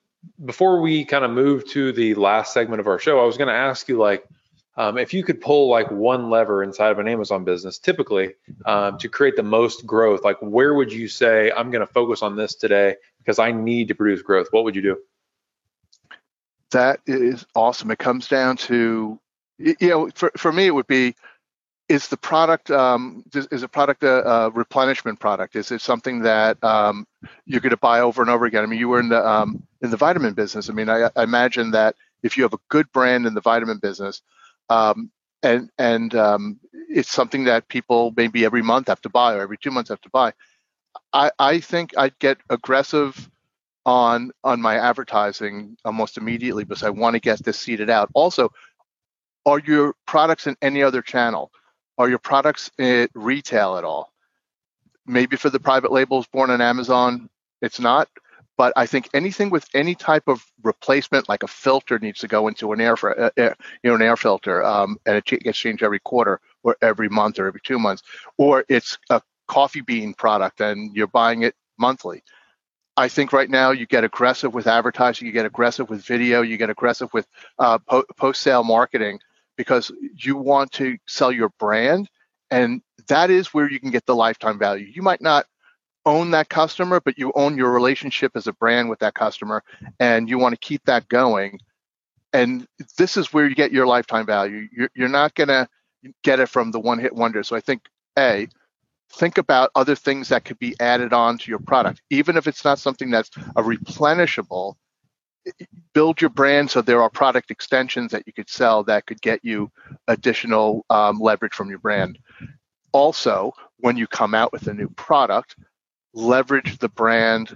before 0.43 0.81
we 0.81 1.05
kind 1.05 1.23
of 1.23 1.31
move 1.31 1.67
to 1.69 1.91
the 1.91 2.15
last 2.15 2.53
segment 2.53 2.79
of 2.79 2.87
our 2.87 2.97
show, 2.97 3.19
I 3.19 3.25
was 3.25 3.37
going 3.37 3.49
to 3.49 3.53
ask 3.53 3.87
you 3.87 3.97
like, 3.97 4.25
um, 4.77 4.97
if 4.97 5.13
you 5.13 5.23
could 5.23 5.41
pull 5.41 5.69
like 5.69 5.89
one 5.89 6.29
lever 6.29 6.63
inside 6.63 6.91
of 6.91 6.99
an 6.99 7.07
Amazon 7.07 7.43
business, 7.43 7.79
typically 7.79 8.35
um, 8.65 8.97
to 8.99 9.09
create 9.09 9.35
the 9.35 9.43
most 9.43 9.85
growth, 9.85 10.23
like 10.23 10.37
where 10.39 10.75
would 10.75 10.93
you 10.93 11.07
say 11.07 11.51
I'm 11.51 11.71
going 11.71 11.85
to 11.85 11.91
focus 11.91 12.21
on 12.21 12.35
this 12.35 12.53
today 12.53 12.95
because 13.17 13.39
I 13.39 13.51
need 13.51 13.87
to 13.87 13.95
produce 13.95 14.21
growth? 14.21 14.47
What 14.51 14.63
would 14.63 14.75
you 14.75 14.83
do? 14.83 14.97
That 16.71 16.99
is 17.07 17.45
awesome. 17.55 17.89
It 17.91 17.97
comes 17.97 18.27
down 18.27 18.57
to, 18.57 19.19
you 19.57 19.75
know, 19.81 20.09
for, 20.13 20.31
for 20.37 20.51
me, 20.51 20.67
it 20.67 20.75
would 20.75 20.87
be 20.87 21.15
is 21.89 22.09
the 22.09 22.17
product 22.17 22.69
um, 22.69 23.23
is 23.33 23.63
a 23.63 23.67
product 23.67 24.03
a, 24.03 24.29
a, 24.29 24.49
replenishment 24.49 25.19
product? 25.19 25.55
Is 25.55 25.71
it 25.71 25.81
something 25.81 26.19
that 26.19 26.61
um, 26.63 27.07
you're 27.45 27.61
going 27.61 27.71
to 27.71 27.77
buy 27.77 28.01
over 28.01 28.21
and 28.21 28.29
over 28.29 28.45
again? 28.45 28.63
I 28.63 28.67
mean, 28.67 28.79
you 28.79 28.89
were 28.89 28.99
in 28.99 29.09
the 29.09 29.25
um, 29.25 29.63
in 29.81 29.89
the 29.89 29.97
vitamin 29.97 30.33
business. 30.33 30.69
I 30.69 30.73
mean, 30.73 30.89
I, 30.89 31.09
I, 31.15 31.23
imagine 31.23 31.71
that 31.71 31.95
if 32.23 32.35
you 32.35 32.43
have 32.43 32.53
a 32.53 32.59
good 32.67 32.91
brand 32.91 33.25
in 33.25 33.33
the 33.33 33.41
vitamin 33.41 33.77
business, 33.77 34.21
um, 34.69 35.11
and 35.43 35.69
and 35.77 36.15
um, 36.15 36.59
it's 36.89 37.11
something 37.11 37.45
that 37.45 37.67
people 37.67 38.13
maybe 38.15 38.45
every 38.45 38.61
month 38.61 38.87
have 38.87 39.01
to 39.01 39.09
buy 39.09 39.35
or 39.35 39.41
every 39.41 39.57
two 39.57 39.71
months 39.71 39.89
have 39.89 40.01
to 40.01 40.09
buy. 40.09 40.33
I, 41.13 41.31
I 41.39 41.59
think 41.59 41.93
I'd 41.97 42.17
get 42.19 42.37
aggressive 42.49 43.29
on 43.85 44.31
on 44.43 44.61
my 44.61 44.75
advertising 44.75 45.77
almost 45.85 46.17
immediately 46.17 46.63
because 46.63 46.83
I 46.83 46.89
want 46.89 47.15
to 47.15 47.19
get 47.19 47.43
this 47.43 47.59
seeded 47.59 47.89
out. 47.89 48.09
Also, 48.13 48.51
are 49.45 49.59
your 49.59 49.95
products 50.05 50.47
in 50.47 50.55
any 50.61 50.83
other 50.83 51.01
channel? 51.01 51.51
Are 51.97 52.09
your 52.09 52.19
products 52.19 52.69
at 52.77 53.09
retail 53.15 53.77
at 53.77 53.83
all? 53.83 54.11
Maybe 55.05 55.37
for 55.37 55.49
the 55.49 55.59
private 55.59 55.91
labels 55.91 56.27
born 56.27 56.49
on 56.49 56.61
Amazon, 56.61 57.29
it's 57.61 57.79
not. 57.79 58.09
But 58.57 58.73
I 58.75 58.87
think 58.87 59.09
anything 59.13 59.51
with 59.51 59.67
any 59.75 59.93
type 59.93 60.27
of 60.27 60.43
replacement, 60.63 61.29
like 61.29 61.43
a 61.43 61.47
filter, 61.47 61.99
needs 61.99 62.19
to 62.21 62.27
go 62.27 62.47
into 62.47 62.73
an 62.73 62.81
air, 62.81 62.95
uh, 63.03 63.29
air 63.37 63.55
you 63.83 63.89
know, 63.89 63.95
an 63.95 64.01
air 64.01 64.17
filter, 64.17 64.63
um, 64.63 64.97
and 65.05 65.15
it 65.15 65.25
gets 65.25 65.57
changed 65.57 65.83
every 65.83 65.99
quarter 65.99 66.41
or 66.63 66.75
every 66.81 67.07
month 67.07 67.39
or 67.39 67.47
every 67.47 67.61
two 67.63 67.77
months, 67.77 68.01
or 68.37 68.65
it's 68.67 68.97
a 69.11 69.21
coffee 69.47 69.81
bean 69.81 70.13
product 70.13 70.59
and 70.59 70.95
you're 70.95 71.07
buying 71.07 71.43
it 71.43 71.55
monthly. 71.77 72.23
I 72.97 73.07
think 73.07 73.31
right 73.31 73.49
now 73.49 73.71
you 73.71 73.85
get 73.85 74.03
aggressive 74.03 74.55
with 74.55 74.65
advertising, 74.65 75.27
you 75.27 75.31
get 75.31 75.45
aggressive 75.45 75.89
with 75.89 76.03
video, 76.03 76.41
you 76.41 76.57
get 76.57 76.71
aggressive 76.71 77.13
with 77.13 77.27
uh, 77.59 77.77
po- 77.77 78.05
post 78.17 78.41
sale 78.41 78.63
marketing 78.63 79.19
because 79.55 79.91
you 80.15 80.35
want 80.35 80.71
to 80.73 80.97
sell 81.07 81.31
your 81.31 81.49
brand. 81.59 82.09
And 82.49 82.81
that 83.07 83.29
is 83.29 83.53
where 83.53 83.69
you 83.69 83.79
can 83.79 83.91
get 83.91 84.05
the 84.07 84.15
lifetime 84.15 84.57
value. 84.57 84.87
You 84.91 85.03
might 85.03 85.21
not 85.21 85.45
own 86.07 86.31
that 86.31 86.49
customer, 86.49 86.99
but 86.99 87.19
you 87.19 87.31
own 87.35 87.57
your 87.57 87.71
relationship 87.71 88.31
as 88.35 88.47
a 88.47 88.53
brand 88.53 88.89
with 88.89 88.99
that 88.99 89.13
customer 89.13 89.63
and 89.99 90.29
you 90.29 90.39
want 90.39 90.53
to 90.53 90.67
keep 90.67 90.83
that 90.85 91.07
going. 91.09 91.59
And 92.33 92.67
this 92.97 93.17
is 93.17 93.33
where 93.33 93.47
you 93.47 93.55
get 93.55 93.71
your 93.71 93.85
lifetime 93.85 94.25
value. 94.25 94.67
You're, 94.71 94.89
you're 94.95 95.09
not 95.09 95.35
going 95.35 95.49
to 95.49 95.67
get 96.23 96.39
it 96.39 96.49
from 96.49 96.71
the 96.71 96.79
one 96.79 96.99
hit 96.99 97.13
wonder. 97.13 97.43
So 97.43 97.55
I 97.55 97.59
think, 97.59 97.83
A, 98.17 98.47
think 99.11 99.37
about 99.37 99.71
other 99.75 99.95
things 99.95 100.29
that 100.29 100.45
could 100.45 100.59
be 100.59 100.75
added 100.79 101.13
on 101.13 101.37
to 101.39 101.51
your 101.51 101.59
product, 101.59 102.01
even 102.09 102.37
if 102.37 102.47
it's 102.47 102.63
not 102.63 102.79
something 102.79 103.11
that's 103.11 103.29
a 103.55 103.61
replenishable. 103.61 104.75
Build 105.93 106.19
your 106.19 106.29
brand 106.29 106.69
so 106.69 106.81
there 106.81 107.01
are 107.01 107.09
product 107.09 107.51
extensions 107.51 108.11
that 108.11 108.23
you 108.27 108.33
could 108.33 108.49
sell 108.49 108.83
that 108.83 109.05
could 109.05 109.21
get 109.21 109.39
you 109.43 109.71
additional 110.07 110.85
um, 110.89 111.19
leverage 111.19 111.53
from 111.53 111.69
your 111.69 111.79
brand. 111.79 112.19
Also, 112.91 113.53
when 113.77 113.95
you 113.95 114.07
come 114.07 114.33
out 114.33 114.51
with 114.51 114.67
a 114.67 114.73
new 114.73 114.89
product, 114.89 115.55
leverage 116.17 116.79
the 116.79 116.89
brand 116.89 117.55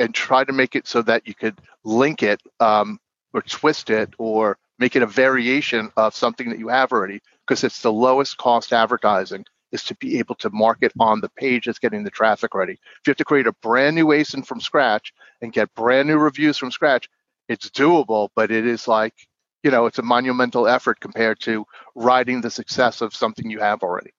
and 0.00 0.12
try 0.12 0.42
to 0.42 0.52
make 0.52 0.74
it 0.74 0.88
so 0.88 1.00
that 1.02 1.26
you 1.26 1.34
could 1.34 1.56
link 1.84 2.22
it 2.22 2.42
um, 2.58 2.98
or 3.32 3.42
twist 3.42 3.90
it 3.90 4.12
or 4.18 4.58
make 4.78 4.96
it 4.96 5.02
a 5.02 5.06
variation 5.06 5.90
of 5.96 6.16
something 6.16 6.48
that 6.48 6.58
you 6.58 6.68
have 6.68 6.90
already 6.90 7.20
because 7.46 7.62
it's 7.62 7.80
the 7.80 7.92
lowest 7.92 8.36
cost 8.38 8.72
advertising 8.72 9.44
is 9.70 9.84
to 9.84 9.94
be 9.96 10.18
able 10.18 10.34
to 10.34 10.50
market 10.50 10.92
on 10.98 11.20
the 11.20 11.28
page 11.28 11.66
that's 11.66 11.78
getting 11.78 12.02
the 12.02 12.10
traffic 12.10 12.54
ready. 12.54 12.72
If 12.72 13.06
you 13.06 13.10
have 13.10 13.16
to 13.18 13.24
create 13.24 13.46
a 13.46 13.52
brand 13.52 13.94
new 13.94 14.06
ASIN 14.06 14.44
from 14.44 14.60
scratch 14.60 15.12
and 15.40 15.52
get 15.52 15.72
brand 15.74 16.08
new 16.08 16.18
reviews 16.18 16.58
from 16.58 16.72
scratch, 16.72 17.08
it's 17.48 17.70
doable, 17.70 18.30
but 18.34 18.50
it 18.50 18.66
is 18.66 18.88
like, 18.88 19.14
you 19.62 19.70
know, 19.70 19.86
it's 19.86 19.98
a 19.98 20.02
monumental 20.02 20.66
effort 20.66 20.98
compared 20.98 21.38
to 21.40 21.66
riding 21.94 22.40
the 22.40 22.50
success 22.50 23.00
of 23.00 23.14
something 23.14 23.48
you 23.48 23.60
have 23.60 23.82
already. 23.82 24.10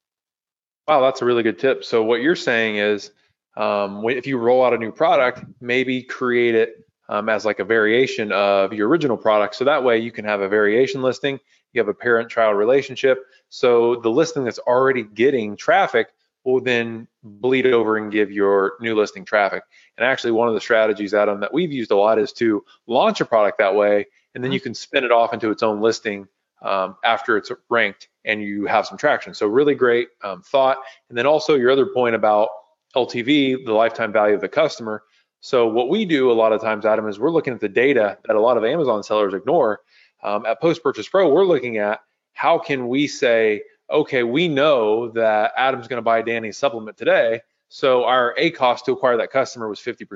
Wow, 0.87 1.01
that's 1.01 1.21
a 1.21 1.25
really 1.25 1.43
good 1.43 1.59
tip. 1.59 1.83
So 1.83 2.03
what 2.03 2.21
you're 2.21 2.35
saying 2.35 2.77
is 2.77 3.11
um, 3.57 4.03
if 4.09 4.27
you 4.27 4.37
roll 4.37 4.65
out 4.65 4.73
a 4.73 4.77
new 4.77 4.91
product, 4.91 5.43
maybe 5.61 6.03
create 6.03 6.55
it 6.55 6.85
um, 7.09 7.29
as 7.29 7.45
like 7.45 7.59
a 7.59 7.65
variation 7.65 8.31
of 8.31 8.73
your 8.73 8.87
original 8.87 9.17
product. 9.17 9.55
So 9.55 9.65
that 9.65 9.83
way 9.83 9.99
you 9.99 10.11
can 10.11 10.25
have 10.25 10.41
a 10.41 10.49
variation 10.49 11.01
listing, 11.01 11.39
you 11.73 11.79
have 11.79 11.87
a 11.87 11.93
parent-child 11.93 12.57
relationship. 12.57 13.25
So 13.49 13.95
the 13.97 14.09
listing 14.09 14.43
that's 14.43 14.59
already 14.59 15.03
getting 15.03 15.55
traffic 15.55 16.07
will 16.43 16.61
then 16.61 17.07
bleed 17.23 17.65
over 17.65 17.97
and 17.97 18.11
give 18.11 18.31
your 18.31 18.73
new 18.79 18.95
listing 18.95 19.25
traffic. 19.25 19.63
And 19.97 20.05
actually 20.05 20.31
one 20.31 20.47
of 20.47 20.53
the 20.53 20.61
strategies, 20.61 21.13
Adam, 21.13 21.39
that 21.39 21.53
we've 21.53 21.71
used 21.71 21.91
a 21.91 21.95
lot 21.95 22.19
is 22.19 22.31
to 22.33 22.63
launch 22.87 23.19
a 23.19 23.25
product 23.25 23.57
that 23.57 23.75
way, 23.75 24.05
and 24.33 24.43
then 24.43 24.51
you 24.51 24.59
can 24.59 24.73
spin 24.73 25.03
it 25.03 25.11
off 25.11 25.33
into 25.33 25.49
its 25.49 25.63
own 25.63 25.81
listing 25.81 26.27
um, 26.61 26.97
after 27.03 27.37
it's 27.37 27.51
ranked 27.69 28.09
and 28.25 28.41
you 28.41 28.65
have 28.65 28.85
some 28.85 28.97
traction. 28.97 29.33
So 29.33 29.47
really 29.47 29.75
great 29.75 30.09
um, 30.23 30.41
thought. 30.41 30.77
And 31.09 31.17
then 31.17 31.25
also 31.25 31.55
your 31.55 31.71
other 31.71 31.85
point 31.87 32.15
about 32.15 32.49
LTV, 32.95 33.65
the 33.65 33.73
lifetime 33.73 34.11
value 34.11 34.35
of 34.35 34.41
the 34.41 34.49
customer. 34.49 35.03
So 35.41 35.67
what 35.67 35.89
we 35.89 36.05
do 36.05 36.31
a 36.31 36.33
lot 36.33 36.53
of 36.53 36.61
times, 36.61 36.85
Adam, 36.85 37.07
is 37.07 37.19
we're 37.19 37.29
looking 37.29 37.53
at 37.53 37.59
the 37.59 37.69
data 37.69 38.17
that 38.25 38.35
a 38.35 38.39
lot 38.39 38.57
of 38.57 38.63
Amazon 38.63 39.03
sellers 39.03 39.33
ignore. 39.33 39.81
Um, 40.23 40.45
at 40.45 40.59
Post 40.59 40.81
Purchase 40.81 41.07
Pro, 41.07 41.29
we're 41.29 41.45
looking 41.45 41.77
at 41.77 41.99
how 42.33 42.57
can 42.57 42.87
we 42.87 43.07
say, 43.07 43.61
okay, 43.91 44.23
we 44.23 44.47
know 44.47 45.09
that 45.09 45.51
Adam's 45.55 45.87
going 45.87 45.97
to 45.97 46.03
buy 46.03 46.21
Danny's 46.21 46.57
supplement 46.57 46.97
today, 46.97 47.41
so 47.69 48.05
our 48.05 48.33
ACoS 48.39 48.83
to 48.85 48.93
acquire 48.93 49.17
that 49.17 49.31
customer 49.31 49.69
was 49.69 49.79
50%. 49.79 50.07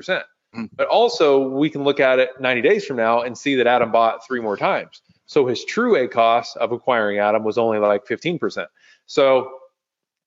Mm-hmm. 0.54 0.64
But 0.74 0.88
also 0.88 1.38
we 1.38 1.70
can 1.70 1.84
look 1.84 2.00
at 2.00 2.18
it 2.18 2.30
90 2.40 2.62
days 2.62 2.84
from 2.84 2.96
now 2.96 3.22
and 3.22 3.36
see 3.36 3.54
that 3.56 3.66
Adam 3.66 3.92
bought 3.92 4.26
three 4.26 4.40
more 4.40 4.56
times. 4.56 5.02
So 5.26 5.46
his 5.46 5.64
true 5.64 5.94
ACoS 5.94 6.56
of 6.56 6.72
acquiring 6.72 7.18
Adam 7.18 7.44
was 7.44 7.56
only 7.56 7.78
like 7.78 8.04
15%. 8.04 8.66
So 9.06 9.59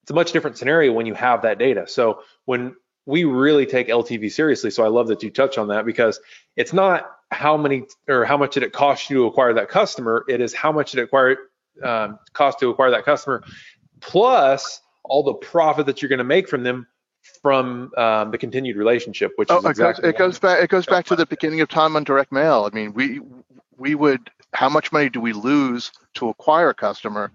it's 0.04 0.12
a 0.12 0.14
much 0.14 0.32
different 0.32 0.58
scenario 0.58 0.94
when 0.94 1.06
you 1.06 1.14
have 1.14 1.42
that 1.42 1.58
data. 1.58 1.88
So 1.88 2.22
when 2.46 2.76
we 3.06 3.24
really 3.26 3.66
take 3.66 3.88
LTV 3.88 4.32
seriously. 4.32 4.72
So 4.72 4.84
I 4.84 4.88
love 4.88 5.08
that 5.08 5.24
you 5.24 5.30
touch 5.30 5.58
on 5.58 5.68
that 5.70 5.86
because 5.86 6.20
it's 6.56 6.74
not 6.74 7.12
how 7.32 7.58
many 7.58 7.84
or 8.08 8.24
how 8.26 8.38
much 8.38 8.54
did 8.54 8.64
it 8.64 8.72
cost 8.72 9.10
you 9.10 9.18
to 9.18 9.26
acquire 9.26 9.54
that 9.54 9.70
customer. 9.70 10.24
It 10.28 10.42
is 10.42 10.54
how 10.54 10.72
much 10.72 10.92
did 10.92 11.00
it 11.00 11.04
acquire 11.04 11.38
um, 11.84 12.20
cost 12.34 12.60
to 12.60 12.70
acquire 12.70 12.92
that 12.92 13.04
customer, 13.04 13.44
plus 14.00 14.80
all 15.04 15.24
the 15.24 15.34
profit 15.34 15.86
that 15.88 16.02
you're 16.02 16.10
going 16.10 16.20
to 16.20 16.24
make 16.24 16.48
from 16.48 16.64
them 16.64 16.88
from 17.42 17.92
um, 17.98 18.32
the 18.32 18.38
continued 18.38 18.78
relationship. 18.78 19.34
Which 19.36 19.50
oh, 19.52 19.58
is 19.58 19.66
exactly 19.66 20.08
it 20.08 20.18
goes, 20.18 20.38
it 20.38 20.40
goes 20.40 20.40
back. 20.40 20.64
It 20.64 20.70
goes 20.70 20.86
back 20.86 21.06
to 21.08 21.16
the 21.16 21.26
beginning 21.26 21.62
of 21.62 21.70
time 21.70 21.96
on 21.96 22.04
direct 22.04 22.32
mail. 22.32 22.70
I 22.72 22.76
mean, 22.76 22.94
we 22.94 23.20
we 23.76 23.96
would 23.96 24.30
how 24.54 24.70
much 24.70 24.92
money 24.92 25.10
do 25.10 25.20
we 25.20 25.34
lose 25.34 25.92
to 26.16 26.30
acquire 26.30 26.70
a 26.70 26.74
customer? 26.74 27.32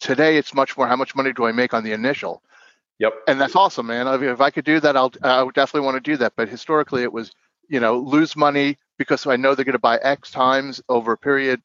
Today, 0.00 0.36
it's 0.36 0.54
much 0.54 0.76
more 0.76 0.86
how 0.86 0.96
much 0.96 1.14
money 1.14 1.32
do 1.32 1.46
I 1.46 1.52
make 1.52 1.74
on 1.74 1.84
the 1.84 1.92
initial? 1.92 2.42
Yep. 2.98 3.12
And 3.28 3.40
that's 3.40 3.56
awesome, 3.56 3.86
man. 3.86 4.06
If 4.22 4.40
I 4.40 4.50
could 4.50 4.64
do 4.64 4.80
that, 4.80 4.96
I'll 4.96 5.12
I 5.22 5.42
would 5.42 5.54
definitely 5.54 5.84
want 5.84 5.96
to 6.02 6.10
do 6.10 6.16
that. 6.18 6.32
But 6.36 6.48
historically, 6.48 7.02
it 7.02 7.12
was 7.12 7.32
you 7.68 7.80
know 7.80 7.98
lose 7.98 8.36
money 8.36 8.78
because 8.98 9.26
I 9.26 9.36
know 9.36 9.54
they're 9.54 9.64
going 9.64 9.72
to 9.74 9.78
buy 9.78 9.98
X 9.98 10.30
times 10.30 10.80
over 10.88 11.12
a 11.12 11.18
period, 11.18 11.60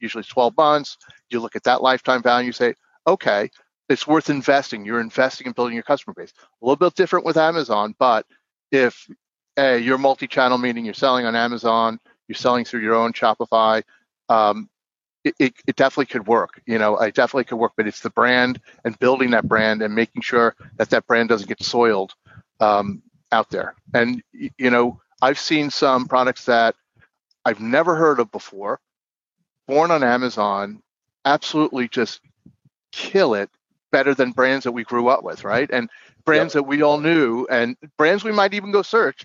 usually 0.00 0.24
12 0.24 0.56
months. 0.56 0.96
You 1.30 1.40
look 1.40 1.56
at 1.56 1.64
that 1.64 1.82
lifetime 1.82 2.22
value, 2.22 2.46
you 2.46 2.52
say, 2.52 2.74
okay, 3.06 3.50
it's 3.88 4.06
worth 4.06 4.30
investing. 4.30 4.84
You're 4.84 5.00
investing 5.00 5.46
in 5.46 5.52
building 5.52 5.74
your 5.74 5.82
customer 5.82 6.14
base. 6.14 6.32
A 6.40 6.64
little 6.64 6.76
bit 6.76 6.94
different 6.94 7.24
with 7.24 7.36
Amazon, 7.36 7.94
but 7.98 8.26
if 8.70 9.08
a 9.56 9.78
you're 9.78 9.98
multi-channel, 9.98 10.58
meaning 10.58 10.84
you're 10.84 10.94
selling 10.94 11.26
on 11.26 11.34
Amazon, 11.34 11.98
you're 12.28 12.36
selling 12.36 12.64
through 12.64 12.82
your 12.82 12.94
own 12.94 13.12
Shopify, 13.12 13.82
um, 14.28 14.68
it, 15.26 15.34
it, 15.40 15.54
it, 15.66 15.76
definitely 15.76 16.06
could 16.06 16.26
work. 16.26 16.60
You 16.66 16.78
know, 16.78 16.96
it 16.98 17.14
definitely 17.14 17.44
could 17.44 17.58
work, 17.58 17.72
but 17.76 17.86
it's 17.86 18.00
the 18.00 18.10
brand 18.10 18.60
and 18.84 18.98
building 18.98 19.32
that 19.32 19.48
brand 19.48 19.82
and 19.82 19.94
making 19.94 20.22
sure 20.22 20.54
that 20.76 20.90
that 20.90 21.06
brand 21.06 21.28
doesn't 21.28 21.48
get 21.48 21.62
soiled 21.62 22.14
um, 22.60 23.02
out 23.32 23.50
there. 23.50 23.74
And 23.92 24.22
you 24.32 24.70
know, 24.70 25.00
I've 25.20 25.38
seen 25.38 25.70
some 25.70 26.06
products 26.06 26.44
that 26.44 26.76
I've 27.44 27.60
never 27.60 27.96
heard 27.96 28.20
of 28.20 28.30
before, 28.30 28.80
born 29.66 29.90
on 29.90 30.04
Amazon, 30.04 30.80
absolutely 31.24 31.88
just 31.88 32.20
kill 32.92 33.34
it 33.34 33.50
better 33.90 34.14
than 34.14 34.30
brands 34.30 34.64
that 34.64 34.72
we 34.72 34.84
grew 34.84 35.08
up 35.08 35.24
with, 35.24 35.42
right? 35.42 35.68
And 35.72 35.90
brands 36.24 36.54
yep. 36.54 36.62
that 36.62 36.68
we 36.68 36.82
all 36.82 37.00
knew, 37.00 37.46
and 37.50 37.76
brands 37.96 38.22
we 38.22 38.32
might 38.32 38.54
even 38.54 38.70
go 38.70 38.82
search. 38.82 39.24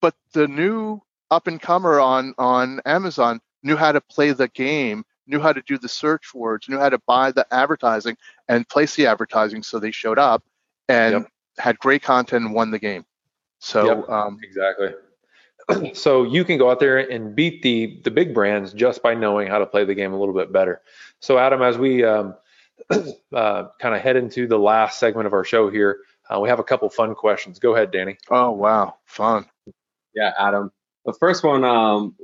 But 0.00 0.14
the 0.32 0.48
new 0.48 1.02
up 1.30 1.46
and 1.46 1.60
comer 1.60 2.00
on 2.00 2.34
on 2.38 2.80
Amazon 2.86 3.40
knew 3.62 3.76
how 3.76 3.92
to 3.92 4.00
play 4.00 4.32
the 4.32 4.48
game 4.48 5.04
knew 5.26 5.40
how 5.40 5.52
to 5.52 5.62
do 5.62 5.78
the 5.78 5.88
search 5.88 6.34
words, 6.34 6.68
knew 6.68 6.78
how 6.78 6.88
to 6.88 6.98
buy 7.06 7.32
the 7.32 7.46
advertising 7.52 8.16
and 8.48 8.68
place 8.68 8.94
the 8.94 9.06
advertising 9.06 9.62
so 9.62 9.78
they 9.78 9.90
showed 9.90 10.18
up 10.18 10.42
and 10.88 11.12
yep. 11.12 11.28
had 11.58 11.78
great 11.78 12.02
content 12.02 12.44
and 12.44 12.54
won 12.54 12.70
the 12.70 12.78
game. 12.78 13.04
So 13.58 13.86
yep, 13.86 14.08
um, 14.08 14.38
exactly. 14.42 14.90
so 15.94 16.24
you 16.24 16.44
can 16.44 16.58
go 16.58 16.70
out 16.70 16.80
there 16.80 16.98
and 16.98 17.34
beat 17.34 17.62
the 17.62 18.00
the 18.04 18.10
big 18.10 18.34
brands 18.34 18.72
just 18.72 19.02
by 19.02 19.14
knowing 19.14 19.48
how 19.48 19.58
to 19.58 19.66
play 19.66 19.84
the 19.84 19.94
game 19.94 20.12
a 20.12 20.18
little 20.18 20.34
bit 20.34 20.52
better. 20.52 20.82
So 21.20 21.38
Adam, 21.38 21.62
as 21.62 21.78
we 21.78 22.04
um, 22.04 22.34
uh, 22.90 23.64
kind 23.80 23.94
of 23.94 24.00
head 24.00 24.16
into 24.16 24.46
the 24.46 24.58
last 24.58 24.98
segment 24.98 25.26
of 25.26 25.32
our 25.32 25.44
show 25.44 25.70
here, 25.70 26.00
uh, 26.28 26.40
we 26.40 26.48
have 26.48 26.58
a 26.58 26.64
couple 26.64 26.88
fun 26.90 27.14
questions. 27.14 27.58
Go 27.58 27.74
ahead, 27.74 27.90
Danny. 27.90 28.18
Oh 28.30 28.50
wow, 28.50 28.96
fun. 29.06 29.46
Yeah, 30.14 30.32
Adam. 30.38 30.70
The 31.04 31.12
first 31.14 31.44
one, 31.44 31.64
um, 31.64 32.14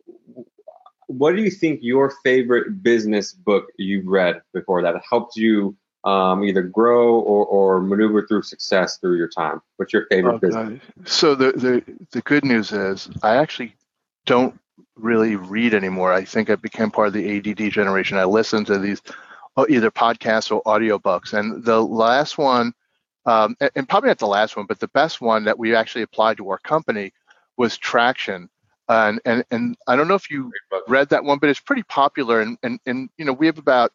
what 1.10 1.34
do 1.34 1.42
you 1.42 1.50
think 1.50 1.80
your 1.82 2.12
favorite 2.22 2.82
business 2.82 3.32
book 3.32 3.66
you've 3.76 4.06
read 4.06 4.40
before 4.54 4.82
that 4.82 4.94
helped 5.08 5.36
you 5.36 5.76
um, 6.04 6.44
either 6.44 6.62
grow 6.62 7.18
or, 7.18 7.44
or 7.46 7.80
maneuver 7.80 8.26
through 8.26 8.42
success 8.42 8.98
through 8.98 9.16
your 9.16 9.28
time? 9.28 9.60
What's 9.76 9.92
your 9.92 10.06
favorite 10.06 10.34
okay. 10.34 10.46
business? 10.46 10.82
So 11.04 11.34
the, 11.34 11.52
the 11.52 11.82
the 12.12 12.20
good 12.22 12.44
news 12.44 12.70
is 12.70 13.08
I 13.22 13.36
actually 13.36 13.74
don't 14.24 14.58
really 14.94 15.34
read 15.34 15.74
anymore. 15.74 16.12
I 16.12 16.24
think 16.24 16.48
I 16.48 16.54
became 16.54 16.90
part 16.90 17.08
of 17.08 17.14
the 17.14 17.38
ADD 17.38 17.72
generation. 17.72 18.16
I 18.16 18.24
listen 18.24 18.64
to 18.66 18.78
these 18.78 19.02
uh, 19.56 19.66
either 19.68 19.90
podcasts 19.90 20.52
or 20.52 20.62
audiobooks. 20.62 21.32
And 21.32 21.64
the 21.64 21.82
last 21.82 22.38
one, 22.38 22.72
um, 23.26 23.56
and 23.74 23.88
probably 23.88 24.08
not 24.08 24.18
the 24.18 24.26
last 24.26 24.56
one, 24.56 24.66
but 24.66 24.78
the 24.78 24.88
best 24.88 25.20
one 25.20 25.44
that 25.44 25.58
we 25.58 25.74
actually 25.74 26.02
applied 26.02 26.36
to 26.36 26.48
our 26.50 26.58
company 26.58 27.12
was 27.56 27.76
Traction. 27.76 28.48
And, 28.90 29.20
and, 29.24 29.44
and 29.52 29.76
I 29.86 29.94
don't 29.94 30.08
know 30.08 30.16
if 30.16 30.30
you 30.30 30.52
read 30.88 31.10
that 31.10 31.24
one, 31.24 31.38
but 31.38 31.48
it's 31.48 31.60
pretty 31.60 31.84
popular. 31.84 32.40
And, 32.40 32.58
and, 32.62 32.80
and 32.86 33.08
you 33.16 33.24
know, 33.24 33.32
we 33.32 33.46
have 33.46 33.58
about, 33.58 33.92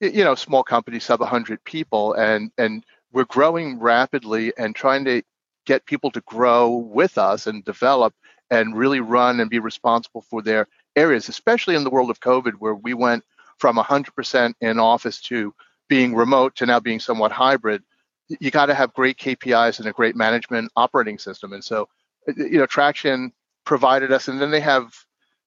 you 0.00 0.24
know, 0.24 0.34
small 0.34 0.62
company, 0.62 0.98
sub 0.98 1.20
100 1.20 1.62
people, 1.64 2.14
and, 2.14 2.50
and 2.56 2.84
we're 3.12 3.24
growing 3.24 3.78
rapidly 3.78 4.52
and 4.56 4.74
trying 4.74 5.04
to 5.04 5.22
get 5.66 5.84
people 5.84 6.10
to 6.12 6.22
grow 6.22 6.70
with 6.70 7.18
us 7.18 7.46
and 7.46 7.64
develop 7.64 8.14
and 8.50 8.76
really 8.76 9.00
run 9.00 9.40
and 9.40 9.50
be 9.50 9.58
responsible 9.58 10.22
for 10.22 10.40
their 10.42 10.68
areas, 10.96 11.28
especially 11.28 11.74
in 11.74 11.84
the 11.84 11.90
world 11.90 12.10
of 12.10 12.20
COVID, 12.20 12.54
where 12.58 12.74
we 12.74 12.94
went 12.94 13.24
from 13.58 13.76
100% 13.76 14.54
in 14.60 14.78
office 14.78 15.20
to 15.22 15.54
being 15.88 16.14
remote 16.14 16.56
to 16.56 16.66
now 16.66 16.80
being 16.80 17.00
somewhat 17.00 17.30
hybrid. 17.30 17.82
You 18.28 18.50
got 18.50 18.66
to 18.66 18.74
have 18.74 18.94
great 18.94 19.18
KPIs 19.18 19.78
and 19.78 19.88
a 19.88 19.92
great 19.92 20.16
management 20.16 20.72
operating 20.76 21.18
system. 21.18 21.52
And 21.52 21.62
so, 21.62 21.88
you 22.36 22.58
know, 22.58 22.66
Traction 22.66 23.32
provided 23.64 24.12
us, 24.12 24.28
and 24.28 24.40
then 24.40 24.50
they 24.50 24.60
have, 24.60 24.92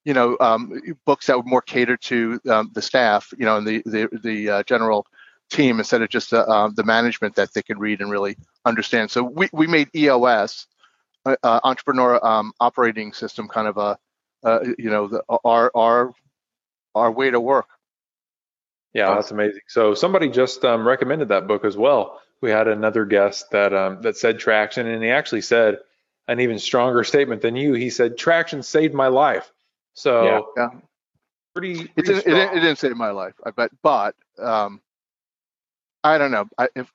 you 0.06 0.13
know, 0.13 0.38
um, 0.39 0.80
books 1.06 1.27
that 1.27 1.38
were 1.38 1.43
more 1.43 1.62
catered 1.62 2.01
to 2.01 2.39
um, 2.49 2.71
the 2.73 2.82
staff, 2.82 3.34
you 3.38 3.45
know, 3.45 3.58
and 3.58 3.67
the 3.67 3.82
the, 3.86 4.10
the 4.23 4.49
uh, 4.49 4.63
general 4.63 5.06
team 5.49 5.80
instead 5.80 6.01
of 6.01 6.10
just 6.10 6.34
uh, 6.34 6.45
um, 6.47 6.73
the 6.75 6.84
management 6.84 7.36
that 7.36 7.53
they 7.53 7.62
can 7.62 7.80
read 7.80 8.01
and 8.01 8.12
really 8.12 8.38
understand. 8.65 9.10
So 9.10 9.23
we, 9.23 9.49
we 9.53 9.67
made 9.67 9.89
EOS, 9.95 10.67
uh, 11.25 11.36
uh, 11.43 11.60
entrepreneur 11.63 12.23
um, 12.25 12.53
operating 12.60 13.13
system, 13.13 13.47
kind 13.47 13.67
of 13.67 13.77
a, 13.77 13.97
uh, 14.43 14.60
you 14.77 14.89
know, 14.89 15.08
the, 15.08 15.23
our 15.43 15.71
our 15.73 16.13
our 16.95 17.12
way 17.12 17.32
to 17.32 17.39
work. 17.39 17.67
Yeah, 18.93 19.13
that's 19.13 19.32
amazing. 19.32 19.62
So 19.67 19.93
somebody 19.93 20.30
just 20.30 20.65
um, 20.65 20.88
recommended 20.88 21.30
that 21.30 21.47
book 21.47 21.65
as 21.65 21.77
well. 21.77 22.19
We 22.41 22.49
had 22.49 22.67
another 22.67 23.06
guest 23.06 23.51
that 23.51 23.73
um, 23.73 24.01
that 24.01 24.17
said 24.17 24.39
traction, 24.39 24.88
and 24.88 25.03
he 25.03 25.10
actually 25.10 25.41
said 25.41 25.77
an 26.27 26.39
even 26.39 26.59
stronger 26.59 27.03
statement 27.03 27.41
than 27.41 27.55
you. 27.55 27.73
He 27.73 27.89
said 27.89 28.17
traction 28.17 28.63
saved 28.63 28.93
my 28.93 29.07
life. 29.07 29.51
So 29.93 30.23
yeah, 30.23 30.41
yeah. 30.55 30.79
pretty. 31.55 31.75
pretty 31.75 31.91
it, 31.95 32.05
didn't, 32.05 32.17
it, 32.19 32.23
didn't, 32.25 32.57
it, 32.57 32.61
didn't, 32.61 32.77
save 32.77 32.95
my 32.95 33.11
life, 33.11 33.33
I 33.43 33.51
bet, 33.51 33.71
but 33.81 34.15
um, 34.37 34.81
I 36.03 36.17
don't 36.17 36.31
know. 36.31 36.47
I, 36.57 36.69
if 36.75 36.91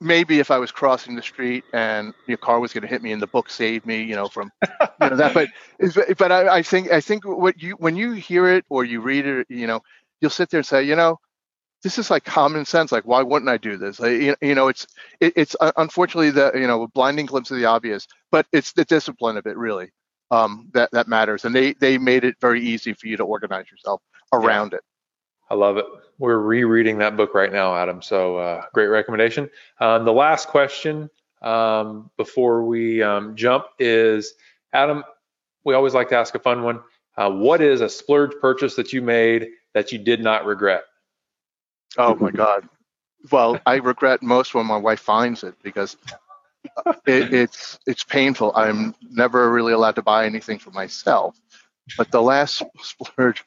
maybe 0.00 0.40
if 0.40 0.50
I 0.50 0.58
was 0.58 0.70
crossing 0.70 1.16
the 1.16 1.22
street 1.22 1.64
and 1.72 2.12
your 2.26 2.36
car 2.36 2.60
was 2.60 2.72
going 2.72 2.82
to 2.82 2.88
hit 2.88 3.02
me 3.02 3.12
and 3.12 3.22
the 3.22 3.26
book 3.26 3.48
saved 3.48 3.86
me, 3.86 4.02
you 4.02 4.14
know, 4.14 4.28
from 4.28 4.52
you 4.62 5.10
know, 5.10 5.16
that. 5.16 5.32
But 5.32 5.48
but 6.18 6.32
I, 6.32 6.56
I 6.56 6.62
think 6.62 6.90
I 6.90 7.00
think 7.00 7.26
what 7.26 7.62
you 7.62 7.72
when 7.76 7.96
you 7.96 8.12
hear 8.12 8.46
it 8.48 8.64
or 8.68 8.84
you 8.84 9.00
read 9.00 9.26
it, 9.26 9.46
you 9.48 9.66
know, 9.66 9.80
you'll 10.20 10.30
sit 10.30 10.50
there 10.50 10.58
and 10.58 10.66
say, 10.66 10.82
you 10.82 10.96
know, 10.96 11.18
this 11.82 11.98
is 11.98 12.10
like 12.10 12.24
common 12.24 12.64
sense. 12.64 12.92
Like, 12.92 13.04
why 13.04 13.22
wouldn't 13.22 13.48
I 13.48 13.56
do 13.56 13.76
this? 13.76 14.00
Like, 14.00 14.20
you, 14.20 14.36
you 14.40 14.54
know, 14.54 14.68
it's 14.68 14.86
it, 15.20 15.32
it's 15.36 15.56
uh, 15.60 15.72
unfortunately 15.76 16.30
the 16.30 16.52
you 16.54 16.66
know 16.66 16.82
a 16.82 16.88
blinding 16.88 17.26
glimpse 17.26 17.50
of 17.50 17.56
the 17.56 17.64
obvious, 17.66 18.06
but 18.30 18.46
it's 18.52 18.72
the 18.72 18.84
discipline 18.84 19.36
of 19.36 19.46
it 19.46 19.56
really 19.56 19.90
um, 20.30 20.68
that 20.74 20.90
that 20.92 21.08
matters. 21.08 21.44
And 21.44 21.54
they 21.54 21.74
they 21.74 21.98
made 21.98 22.24
it 22.24 22.36
very 22.40 22.60
easy 22.60 22.92
for 22.92 23.06
you 23.08 23.16
to 23.16 23.24
organize 23.24 23.70
yourself 23.70 24.02
around 24.32 24.72
yeah. 24.72 24.78
it. 24.78 24.84
I 25.50 25.54
love 25.54 25.78
it. 25.78 25.86
We're 26.18 26.38
rereading 26.38 26.98
that 26.98 27.16
book 27.16 27.34
right 27.34 27.52
now, 27.52 27.74
Adam. 27.74 28.02
So 28.02 28.36
uh, 28.36 28.64
great 28.72 28.86
recommendation. 28.86 29.50
Um, 29.80 30.04
the 30.04 30.12
last 30.12 30.48
question 30.48 31.10
um, 31.42 32.10
before 32.16 32.64
we 32.64 33.02
um, 33.02 33.36
jump 33.36 33.66
is, 33.78 34.34
Adam. 34.72 35.04
We 35.62 35.74
always 35.74 35.92
like 35.92 36.08
to 36.08 36.16
ask 36.16 36.34
a 36.34 36.38
fun 36.38 36.62
one. 36.62 36.80
Uh, 37.18 37.30
what 37.30 37.60
is 37.60 37.82
a 37.82 37.88
splurge 37.88 38.32
purchase 38.40 38.76
that 38.76 38.94
you 38.94 39.02
made 39.02 39.48
that 39.74 39.92
you 39.92 39.98
did 39.98 40.22
not 40.22 40.46
regret? 40.46 40.84
Oh 41.96 42.14
my 42.14 42.30
God. 42.30 42.68
Well, 43.30 43.60
I 43.66 43.76
regret 43.76 44.22
most 44.22 44.54
when 44.54 44.66
my 44.66 44.78
wife 44.78 45.00
finds 45.00 45.44
it 45.44 45.54
because 45.62 45.96
it, 47.06 47.32
it's 47.34 47.78
it's 47.86 48.04
painful. 48.04 48.52
I'm 48.54 48.94
never 49.10 49.50
really 49.50 49.72
allowed 49.72 49.96
to 49.96 50.02
buy 50.02 50.26
anything 50.26 50.58
for 50.58 50.70
myself. 50.70 51.38
But 51.96 52.10
the 52.10 52.22
last 52.22 52.62
splurge 52.80 53.44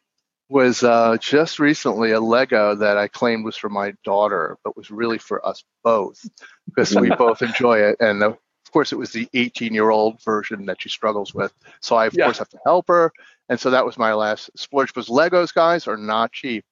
was 0.49 0.83
uh, 0.83 1.17
just 1.19 1.59
recently 1.59 2.11
a 2.11 2.19
Lego 2.19 2.75
that 2.75 2.97
I 2.97 3.07
claimed 3.07 3.45
was 3.45 3.57
for 3.57 3.69
my 3.69 3.93
daughter, 4.03 4.57
but 4.63 4.77
was 4.77 4.91
really 4.91 5.17
for 5.17 5.45
us 5.45 5.63
both 5.83 6.23
because 6.67 6.95
we 6.95 7.09
both 7.17 7.41
enjoy 7.41 7.79
it. 7.79 7.97
And 7.99 8.21
of 8.21 8.37
course, 8.71 8.91
it 8.91 8.97
was 8.97 9.11
the 9.11 9.27
18 9.33 9.73
year 9.73 9.89
old 9.89 10.21
version 10.21 10.65
that 10.65 10.81
she 10.81 10.89
struggles 10.89 11.33
with. 11.33 11.53
So 11.81 11.95
I, 11.95 12.05
of 12.07 12.13
yeah. 12.13 12.25
course, 12.25 12.37
have 12.37 12.49
to 12.49 12.59
help 12.65 12.87
her. 12.89 13.11
And 13.49 13.59
so 13.59 13.71
that 13.71 13.85
was 13.85 13.97
my 13.97 14.13
last 14.13 14.51
splurge. 14.55 14.93
Because 14.93 15.09
Legos, 15.09 15.53
guys, 15.53 15.87
are 15.87 15.97
not 15.97 16.31
cheap. 16.31 16.65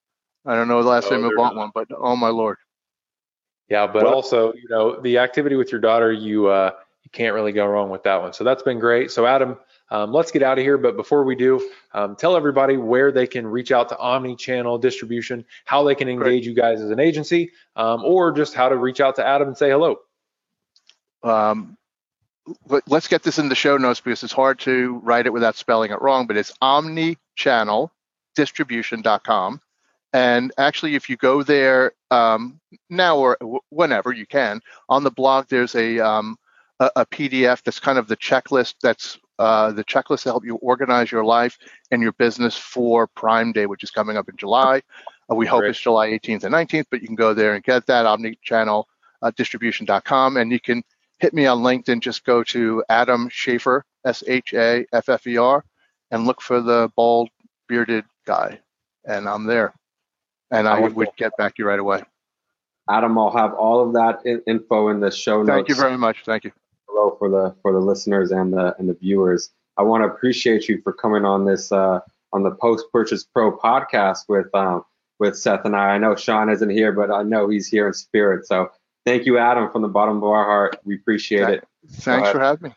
I 0.45 0.55
don't 0.55 0.67
know 0.67 0.81
the 0.81 0.89
last 0.89 1.07
oh, 1.07 1.09
time 1.11 1.25
I 1.25 1.29
bought 1.35 1.55
not. 1.55 1.57
one, 1.57 1.71
but 1.73 1.87
oh 1.95 2.15
my 2.15 2.29
lord. 2.29 2.57
Yeah, 3.69 3.87
but 3.87 4.03
well, 4.03 4.13
also, 4.13 4.53
you 4.53 4.67
know, 4.69 4.99
the 4.99 5.19
activity 5.19 5.55
with 5.55 5.71
your 5.71 5.79
daughter, 5.79 6.11
you 6.11 6.47
uh, 6.47 6.71
you 7.03 7.09
can't 7.11 7.33
really 7.33 7.51
go 7.51 7.65
wrong 7.65 7.89
with 7.89 8.03
that 8.03 8.21
one. 8.21 8.33
So 8.33 8.43
that's 8.43 8.63
been 8.63 8.79
great. 8.79 9.11
So 9.11 9.25
Adam, 9.25 9.57
um, 9.89 10.11
let's 10.11 10.31
get 10.31 10.43
out 10.43 10.57
of 10.57 10.63
here. 10.63 10.77
But 10.77 10.97
before 10.97 11.23
we 11.23 11.35
do, 11.35 11.69
um, 11.93 12.15
tell 12.15 12.35
everybody 12.35 12.77
where 12.77 13.11
they 13.11 13.27
can 13.27 13.47
reach 13.47 13.71
out 13.71 13.89
to 13.89 13.97
omni-channel 13.97 14.77
distribution, 14.79 15.45
how 15.65 15.83
they 15.83 15.95
can 15.95 16.09
engage 16.09 16.45
you 16.45 16.53
guys 16.53 16.81
as 16.81 16.89
an 16.89 16.99
agency, 16.99 17.51
um, 17.75 18.03
or 18.03 18.31
just 18.31 18.53
how 18.53 18.69
to 18.69 18.75
reach 18.75 18.99
out 18.99 19.15
to 19.17 19.25
Adam 19.25 19.49
and 19.49 19.57
say 19.57 19.69
hello. 19.69 19.97
Um, 21.23 21.77
let's 22.87 23.07
get 23.07 23.23
this 23.23 23.39
in 23.39 23.49
the 23.49 23.55
show 23.55 23.77
notes 23.77 24.01
because 24.01 24.23
it's 24.23 24.33
hard 24.33 24.59
to 24.59 24.99
write 25.03 25.27
it 25.27 25.33
without 25.33 25.55
spelling 25.55 25.91
it 25.91 26.01
wrong. 26.01 26.27
But 26.27 26.37
it's 26.37 26.51
Omni 26.61 27.17
Channel 27.35 27.91
omnichanneldistribution.com. 28.37 29.61
And 30.13 30.51
actually, 30.57 30.95
if 30.95 31.09
you 31.09 31.15
go 31.17 31.41
there 31.43 31.93
um, 32.09 32.59
now 32.89 33.17
or 33.17 33.37
whenever 33.69 34.11
you 34.11 34.25
can, 34.25 34.61
on 34.89 35.03
the 35.03 35.11
blog, 35.11 35.47
there's 35.47 35.75
a, 35.75 35.99
um, 35.99 36.37
a, 36.79 36.91
a 36.97 37.05
PDF 37.05 37.63
that's 37.63 37.79
kind 37.79 37.97
of 37.97 38.07
the 38.07 38.17
checklist 38.17 38.75
that's 38.81 39.17
uh, 39.39 39.71
the 39.71 39.83
checklist 39.83 40.23
to 40.23 40.29
help 40.29 40.45
you 40.45 40.55
organize 40.57 41.11
your 41.11 41.23
life 41.23 41.57
and 41.89 42.01
your 42.01 42.11
business 42.13 42.55
for 42.57 43.07
Prime 43.07 43.51
Day, 43.51 43.65
which 43.65 43.83
is 43.83 43.89
coming 43.89 44.17
up 44.17 44.29
in 44.29 44.37
July. 44.37 44.81
Uh, 45.31 45.35
we 45.35 45.47
hope 45.47 45.61
Great. 45.61 45.71
it's 45.71 45.79
July 45.79 46.09
18th 46.09 46.43
and 46.43 46.53
19th, 46.53 46.85
but 46.91 47.01
you 47.01 47.07
can 47.07 47.15
go 47.15 47.33
there 47.33 47.55
and 47.55 47.63
get 47.63 47.85
that 47.87 48.05
omnichannel 48.05 48.83
uh, 49.21 49.31
distribution.com. 49.35 50.37
And 50.37 50.51
you 50.51 50.59
can 50.59 50.83
hit 51.19 51.33
me 51.33 51.45
on 51.45 51.59
LinkedIn. 51.59 52.01
Just 52.01 52.25
go 52.25 52.43
to 52.43 52.83
Adam 52.89 53.29
Shaffer, 53.29 53.85
S 54.05 54.23
H 54.27 54.53
A 54.53 54.85
F 54.91 55.09
F 55.09 55.25
E 55.25 55.37
R, 55.37 55.63
and 56.11 56.27
look 56.27 56.41
for 56.41 56.61
the 56.61 56.91
bald 56.95 57.29
bearded 57.67 58.05
guy. 58.25 58.59
And 59.05 59.27
I'm 59.27 59.45
there 59.45 59.73
and 60.51 60.67
I 60.67 60.79
would 60.79 61.09
get 61.17 61.35
back 61.37 61.55
to 61.55 61.63
you 61.63 61.67
right 61.67 61.79
away. 61.79 62.03
Adam, 62.89 63.17
I'll 63.17 63.35
have 63.35 63.53
all 63.53 63.85
of 63.85 63.93
that 63.93 64.21
info 64.45 64.89
in 64.89 64.99
the 64.99 65.11
show 65.11 65.43
notes. 65.43 65.49
Thank 65.49 65.69
you 65.69 65.75
very 65.75 65.97
much. 65.97 66.23
Thank 66.25 66.43
you. 66.43 66.51
Hello 66.87 67.15
for 67.17 67.29
the 67.29 67.55
for 67.61 67.71
the 67.71 67.79
listeners 67.79 68.31
and 68.31 68.53
the 68.53 68.75
and 68.77 68.89
the 68.89 68.93
viewers. 68.93 69.49
I 69.77 69.83
want 69.83 70.03
to 70.03 70.07
appreciate 70.07 70.67
you 70.67 70.81
for 70.81 70.91
coming 70.91 71.23
on 71.23 71.45
this 71.45 71.71
uh, 71.71 72.01
on 72.33 72.43
the 72.43 72.51
Post 72.51 72.85
Purchase 72.91 73.23
Pro 73.23 73.57
podcast 73.57 74.27
with 74.27 74.53
um, 74.53 74.83
with 75.19 75.37
Seth 75.37 75.63
and 75.63 75.75
I. 75.75 75.91
I 75.91 75.97
know 75.99 76.15
Sean 76.15 76.49
isn't 76.49 76.69
here, 76.69 76.91
but 76.91 77.11
I 77.11 77.23
know 77.23 77.47
he's 77.47 77.67
here 77.67 77.87
in 77.87 77.93
spirit. 77.93 78.45
So 78.45 78.71
thank 79.05 79.25
you, 79.25 79.37
Adam, 79.37 79.71
from 79.71 79.83
the 79.83 79.87
bottom 79.87 80.17
of 80.17 80.23
our 80.23 80.43
heart. 80.43 80.77
We 80.83 80.95
appreciate 80.95 81.47
it. 81.49 81.67
Thanks 81.89 82.29
for 82.29 82.39
having 82.39 82.69
me. 82.69 82.75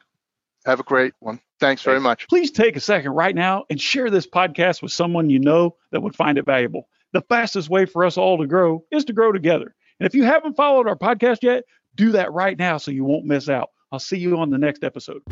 Have 0.64 0.80
a 0.80 0.84
great 0.84 1.14
one. 1.18 1.40
Thanks 1.60 1.82
very 1.82 2.00
much. 2.00 2.28
Please 2.28 2.50
take 2.50 2.76
a 2.76 2.80
second 2.80 3.12
right 3.12 3.34
now 3.34 3.64
and 3.68 3.80
share 3.80 4.10
this 4.10 4.26
podcast 4.26 4.82
with 4.82 4.92
someone 4.92 5.30
you 5.30 5.38
know 5.38 5.76
that 5.90 6.02
would 6.02 6.14
find 6.14 6.38
it 6.38 6.44
valuable 6.44 6.88
the 7.14 7.22
fastest 7.22 7.70
way 7.70 7.86
for 7.86 8.04
us 8.04 8.18
all 8.18 8.36
to 8.38 8.46
grow 8.46 8.84
is 8.90 9.04
to 9.06 9.12
grow 9.14 9.32
together. 9.32 9.74
And 9.98 10.06
if 10.06 10.14
you 10.14 10.24
haven't 10.24 10.56
followed 10.56 10.88
our 10.88 10.96
podcast 10.96 11.38
yet, 11.42 11.62
do 11.94 12.10
that 12.10 12.32
right 12.32 12.58
now 12.58 12.76
so 12.76 12.90
you 12.90 13.04
won't 13.04 13.24
miss 13.24 13.48
out. 13.48 13.70
I'll 13.92 14.00
see 14.00 14.18
you 14.18 14.36
on 14.36 14.50
the 14.50 14.58
next 14.58 14.82
episode. 14.82 15.22